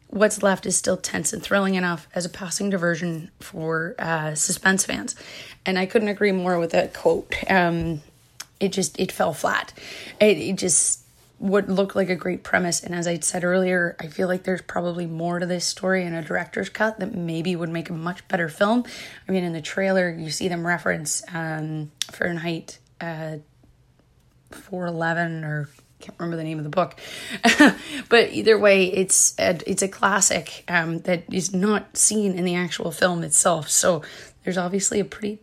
what's 0.08 0.44
left 0.44 0.66
is 0.66 0.78
still 0.78 0.98
tense 0.98 1.34
and 1.34 1.42
thrilling 1.42 1.76
enough 1.76 2.08
as 2.14 2.26
a 2.26 2.30
passing 2.30 2.70
diversion 2.70 3.32
for 3.40 3.96
uh, 3.98 4.36
suspense 4.36 4.86
fans. 4.86 5.16
And 5.66 5.80
I 5.80 5.86
couldn't 5.88 6.08
agree 6.08 6.32
more 6.32 6.60
with 6.60 6.72
that 6.72 6.94
quote. 6.94 7.34
Um, 7.50 8.02
it 8.60 8.72
just 8.72 9.00
it 9.00 9.12
fell 9.12 9.34
flat. 9.34 9.74
It, 10.20 10.38
it 10.38 10.56
just 10.58 11.03
would 11.44 11.70
look 11.70 11.94
like 11.94 12.10
a 12.10 12.16
great 12.16 12.42
premise. 12.42 12.82
And 12.82 12.96
as 12.96 13.06
I 13.06 13.20
said 13.20 13.44
earlier, 13.44 13.98
I 14.00 14.08
feel 14.08 14.30
like 14.30 14.44
there's 14.44 14.62
probably 14.62 15.06
more 15.06 15.40
to 15.40 15.46
this 15.46 15.66
story 15.66 16.06
in 16.06 16.14
a 16.14 16.24
director's 16.24 16.70
cut 16.70 17.00
that 17.02 17.14
maybe 17.14 17.54
would 17.54 17.70
make 17.70 17.90
a 17.90 17.94
much 17.94 18.26
better 18.30 18.48
film. 18.48 18.86
I 19.28 19.32
mean, 19.34 19.44
in 19.44 19.52
the 19.52 19.62
trailer, 19.62 20.10
you 20.10 20.32
see 20.32 20.48
them 20.48 20.66
reference 20.66 21.22
um, 21.34 21.92
Fahrenheit 22.10 22.80
uh, 23.02 23.38
411 24.52 25.44
or 25.44 25.70
can't 26.00 26.18
remember 26.18 26.38
the 26.38 26.44
name 26.44 26.58
of 26.58 26.66
the 26.66 26.70
book 26.70 27.00
but 28.10 28.34
either 28.34 28.60
way 28.60 28.88
it's 28.88 29.40
a, 29.40 29.58
it's 29.66 29.82
a 29.82 29.88
classic 29.88 30.66
um, 30.68 31.00
that 31.00 31.24
is 31.34 31.54
not 31.54 31.96
seen 31.96 32.34
in 32.34 32.44
the 32.44 32.56
actual 32.56 32.92
film 32.92 33.24
itself 33.24 33.70
so 33.70 34.02
there's 34.44 34.58
obviously 34.58 35.00
a 35.00 35.06
pretty 35.06 35.40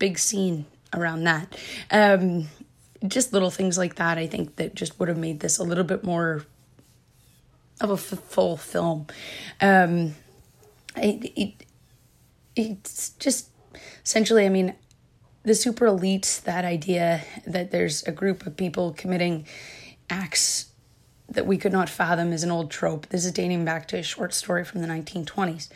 big 0.00 0.18
scene 0.18 0.66
around 0.92 1.22
that 1.22 1.56
um, 1.92 2.48
just 3.06 3.32
little 3.32 3.50
things 3.50 3.78
like 3.78 3.96
that 3.96 4.18
i 4.18 4.26
think 4.26 4.56
that 4.56 4.74
just 4.74 4.98
would 4.98 5.08
have 5.08 5.18
made 5.18 5.40
this 5.40 5.58
a 5.58 5.62
little 5.62 5.84
bit 5.84 6.04
more 6.04 6.44
of 7.80 7.90
a 7.90 7.94
f- 7.94 8.00
full 8.00 8.56
film. 8.56 9.06
Um, 9.60 10.14
it, 10.96 11.32
it, 11.36 11.66
it's 12.56 13.10
just 13.10 13.48
essentially 14.04 14.44
i 14.44 14.48
mean 14.48 14.74
the 15.44 15.54
super 15.54 15.86
elite 15.86 16.40
that 16.44 16.64
idea 16.64 17.22
that 17.46 17.70
there's 17.70 18.02
a 18.02 18.12
group 18.12 18.44
of 18.44 18.56
people 18.56 18.92
committing 18.92 19.46
acts 20.10 20.69
that 21.30 21.46
we 21.46 21.56
could 21.56 21.72
not 21.72 21.88
fathom 21.88 22.32
is 22.32 22.42
an 22.42 22.50
old 22.50 22.70
trope. 22.70 23.08
This 23.08 23.24
is 23.24 23.32
dating 23.32 23.64
back 23.64 23.86
to 23.88 23.98
a 23.98 24.02
short 24.02 24.34
story 24.34 24.64
from 24.64 24.82
the 24.82 24.88
1920s. 24.88 25.68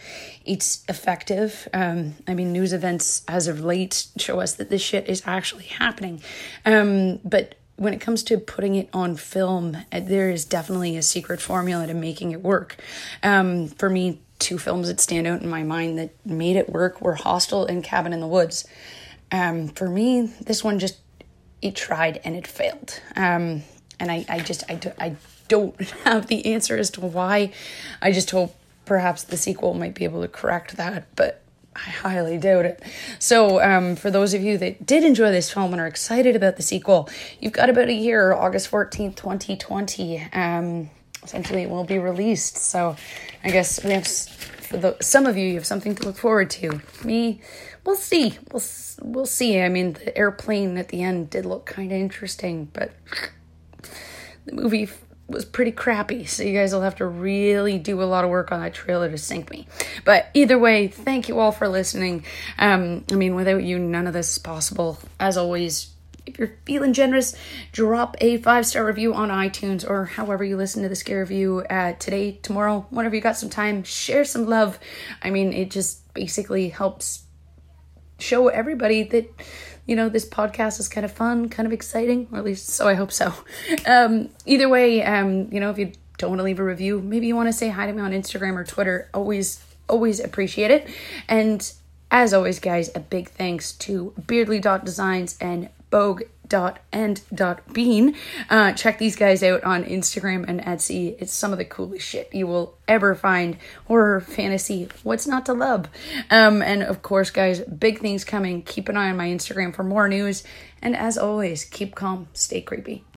It's 0.45 0.85
effective. 0.89 1.69
Um, 1.73 2.15
I 2.27 2.35
mean, 2.35 2.53
news 2.53 2.73
events 2.73 3.23
as 3.29 3.47
of 3.47 3.61
late 3.61 4.07
show 4.17 4.41
us 4.41 4.55
that 4.55 4.69
this 4.69 4.83
shit 4.83 5.09
is 5.09 5.23
actually 5.27 5.65
happening. 5.65 6.21
Um, 6.67 7.21
but 7.25 7.55
when 7.77 7.95
it 7.95 8.01
comes 8.01 8.23
to 8.25 8.39
putting 8.39 8.75
it 8.75 8.89
on 8.93 9.17
film, 9.17 9.77
uh, 9.93 10.01
there 10.01 10.31
is 10.31 10.45
definitely 10.45 10.97
a 10.97 11.03
secret 11.03 11.41
formula 11.41 11.87
to 11.87 11.95
making 11.95 12.33
it 12.33 12.43
work. 12.43 12.77
Um, 13.23 13.69
for 13.69 13.89
me, 13.89 14.21
two 14.39 14.59
films 14.59 14.89
that 14.89 15.01
stand 15.01 15.27
out 15.27 15.43
in 15.43 15.49
my 15.49 15.63
mind 15.63 15.99
that 15.99 16.11
made 16.27 16.57
it 16.57 16.69
work 16.69 17.01
were 17.01 17.15
Hostel 17.15 17.65
and 17.67 17.83
Cabin 17.83 18.13
in 18.13 18.21
the 18.21 18.27
Woods. 18.27 18.67
Um, 19.31 19.69
for 19.69 19.89
me, 19.89 20.33
this 20.41 20.63
one 20.63 20.79
just 20.79 20.99
it 21.63 21.75
tried 21.75 22.21
and 22.25 22.37
it 22.37 22.47
failed. 22.47 23.01
Um, 23.17 23.63
and 23.99 24.11
I, 24.11 24.25
I 24.29 24.41
just 24.41 24.65
I, 24.69 24.79
I 24.99 25.17
don't 25.49 25.81
have 26.05 26.27
the 26.27 26.47
answer 26.47 26.77
as 26.77 26.91
to 26.91 27.01
why. 27.01 27.53
I 28.01 28.13
just 28.13 28.31
hope 28.31 28.55
perhaps 28.85 29.25
the 29.25 29.37
sequel 29.37 29.75
might 29.75 29.95
be 29.95 30.05
able 30.05 30.23
to 30.23 30.29
correct 30.29 30.77
that, 30.77 31.07
but 31.17 31.43
I 31.77 31.91
highly 31.91 32.39
doubt 32.39 32.67
it. 32.67 32.83
So, 33.19 33.61
um, 33.61 33.97
for 33.97 34.11
those 34.11 34.33
of 34.33 34.43
you 34.43 34.59
that 34.59 34.87
did 34.87 35.03
enjoy 35.03 35.33
this 35.33 35.53
film 35.53 35.73
and 35.73 35.81
are 35.81 35.87
excited 35.87 36.37
about 36.37 36.57
the 36.57 36.63
sequel, 36.63 37.09
you've 37.41 37.53
got 37.53 37.69
about 37.69 37.89
a 37.89 37.93
year, 37.93 38.33
August 38.33 38.71
14th, 38.71 39.17
2020. 39.17 40.29
Um, 40.33 40.91
essentially, 41.23 41.63
it 41.63 41.71
will 41.71 41.85
be 41.85 41.99
released. 41.99 42.59
So, 42.59 42.97
I 43.43 43.51
guess 43.51 43.83
we 43.83 43.91
have, 43.91 44.07
for 44.07 44.77
the, 44.77 44.97
some 45.01 45.27
of 45.27 45.37
you, 45.37 45.49
you 45.49 45.55
have 45.55 45.67
something 45.67 45.97
to 45.97 46.05
look 46.05 46.17
forward 46.17 46.51
to. 46.51 46.81
Me, 47.03 47.41
we'll 47.85 47.97
see. 47.97 48.39
We'll, 48.53 48.63
we'll 49.03 49.27
see. 49.27 49.61
I 49.61 49.69
mean, 49.69 49.95
the 49.95 50.17
airplane 50.17 50.79
at 50.79 50.91
the 50.91 51.03
end 51.03 51.31
did 51.31 51.45
look 51.45 51.67
kind 51.67 51.91
of 51.91 51.99
interesting, 51.99 52.71
but 52.73 52.93
the 54.47 54.53
movie 54.53 54.89
was 55.27 55.45
pretty 55.45 55.73
crappy, 55.73 56.27
so 56.27 56.43
you 56.43 56.53
guys 56.53 56.73
will 56.73 56.83
have 56.83 56.97
to 56.97 57.07
really 57.07 57.79
do 57.79 58.03
a 58.03 58.05
lot 58.05 58.25
of 58.25 58.31
work 58.31 58.53
on 58.53 58.61
that 58.61 58.75
trailer 58.75 59.11
to 59.11 59.19
sink 59.19 59.51
me. 59.51 59.67
But 60.05 60.29
either 60.35 60.59
way, 60.59 60.89
thank 60.89 61.29
you 61.29 61.39
all 61.39 61.53
for 61.53 61.69
listening. 61.69 62.25
Um, 62.59 63.05
I 63.11 63.15
mean, 63.15 63.35
without 63.35 63.65
you, 63.65 63.79
none 63.79 64.07
of 64.07 64.13
this 64.13 64.33
is 64.33 64.39
possible. 64.39 64.99
As 65.19 65.37
always, 65.37 65.95
if 66.27 66.39
you're 66.39 66.57
feeling 66.65 66.93
generous, 66.93 67.35
drop 67.73 68.17
a 68.21 68.39
five 68.39 68.67
star 68.67 68.85
review 68.85 69.15
on 69.15 69.29
iTunes 69.31 69.89
or 69.89 70.05
however 70.05 70.45
you 70.45 70.57
listen 70.57 70.83
to 70.83 70.89
the 70.89 70.97
scare 70.97 71.21
review 71.21 71.61
uh, 71.71 71.93
today, 71.95 72.33
tomorrow, 72.43 72.87
whenever 72.91 73.15
you 73.15 73.21
got 73.21 73.37
some 73.37 73.51
time. 73.51 73.83
Share 73.83 74.25
some 74.25 74.47
love. 74.47 74.79
I 75.23 75.31
mean, 75.31 75.53
it 75.53 75.71
just 75.71 76.13
basically 76.15 76.69
helps 76.69 77.25
show 78.19 78.49
everybody 78.49 79.03
that 79.03 79.31
you 79.87 79.97
know, 79.97 80.09
this 80.09 80.27
podcast 80.27 80.81
is 80.81 80.89
kind 80.89 81.05
of 81.05 81.13
fun, 81.13 81.49
kind 81.49 81.67
of 81.67 81.73
exciting, 81.73 82.29
or 82.33 82.39
at 82.39 82.45
least 82.45 82.69
so 82.69 82.89
I 82.89 82.95
hope 82.95 83.13
so. 83.13 83.33
Um, 83.87 84.31
either 84.47 84.69
way, 84.69 85.03
um, 85.03 85.49
you 85.53 85.61
know, 85.61 85.71
if 85.71 85.79
you 85.79 85.93
don't 86.17 86.31
want 86.31 86.39
to 86.41 86.45
leave 86.45 86.59
a 86.59 86.65
review, 86.65 87.01
maybe 87.01 87.27
you 87.27 87.37
want 87.37 87.49
to 87.49 87.53
say 87.53 87.69
hi 87.69 87.87
to 87.87 87.93
me 87.93 88.01
on 88.01 88.13
Instagram 88.13 88.55
or 88.55 88.65
Twitter, 88.65 89.11
always, 89.13 89.63
always 89.89 90.21
appreciate 90.21 90.71
it. 90.71 90.89
And 91.29 91.71
as 92.11 92.33
always, 92.33 92.61
guys, 92.61 92.91
a 92.95 93.01
big 93.01 93.29
thanks 93.29 93.73
to 93.73 94.15
Beardly 94.21 94.61
Dot 94.61 94.85
Designs 94.85 95.37
and 95.41 95.69
Bogue.end.bean. 96.49 98.15
Uh, 98.51 98.73
check 98.73 98.99
these 98.99 99.17
guys 99.17 99.43
out 99.43 99.65
on 99.65 99.85
Instagram 99.85 100.45
and 100.49 100.61
Etsy. 100.61 101.17
It's 101.19 101.33
some 101.33 101.53
of 101.53 101.59
the 101.59 101.65
coolest 101.65 102.07
shit 102.07 102.29
you 102.33 102.47
will 102.47 102.77
ever 102.87 103.15
find. 103.15 103.57
Horror, 103.87 104.21
fantasy, 104.21 104.89
what's 105.03 105.27
not 105.27 105.47
to 105.47 105.55
love? 105.55 105.89
Um, 106.31 106.63
and 106.63 106.83
of 106.83 107.03
course, 107.03 107.31
guys, 107.31 107.61
big 107.61 108.01
things 108.01 108.25
coming. 108.25 108.63
Keep 108.63 108.89
an 108.89 108.97
eye 108.97 109.11
on 109.11 109.17
my 109.17 109.29
Instagram 109.29 109.75
for 109.75 109.85
more 109.85 110.09
news. 110.09 110.45
And 110.83 110.97
as 110.97 111.17
always, 111.17 111.65
keep 111.65 111.95
calm, 111.95 112.29
stay 112.35 112.61
creepy. 112.61 113.05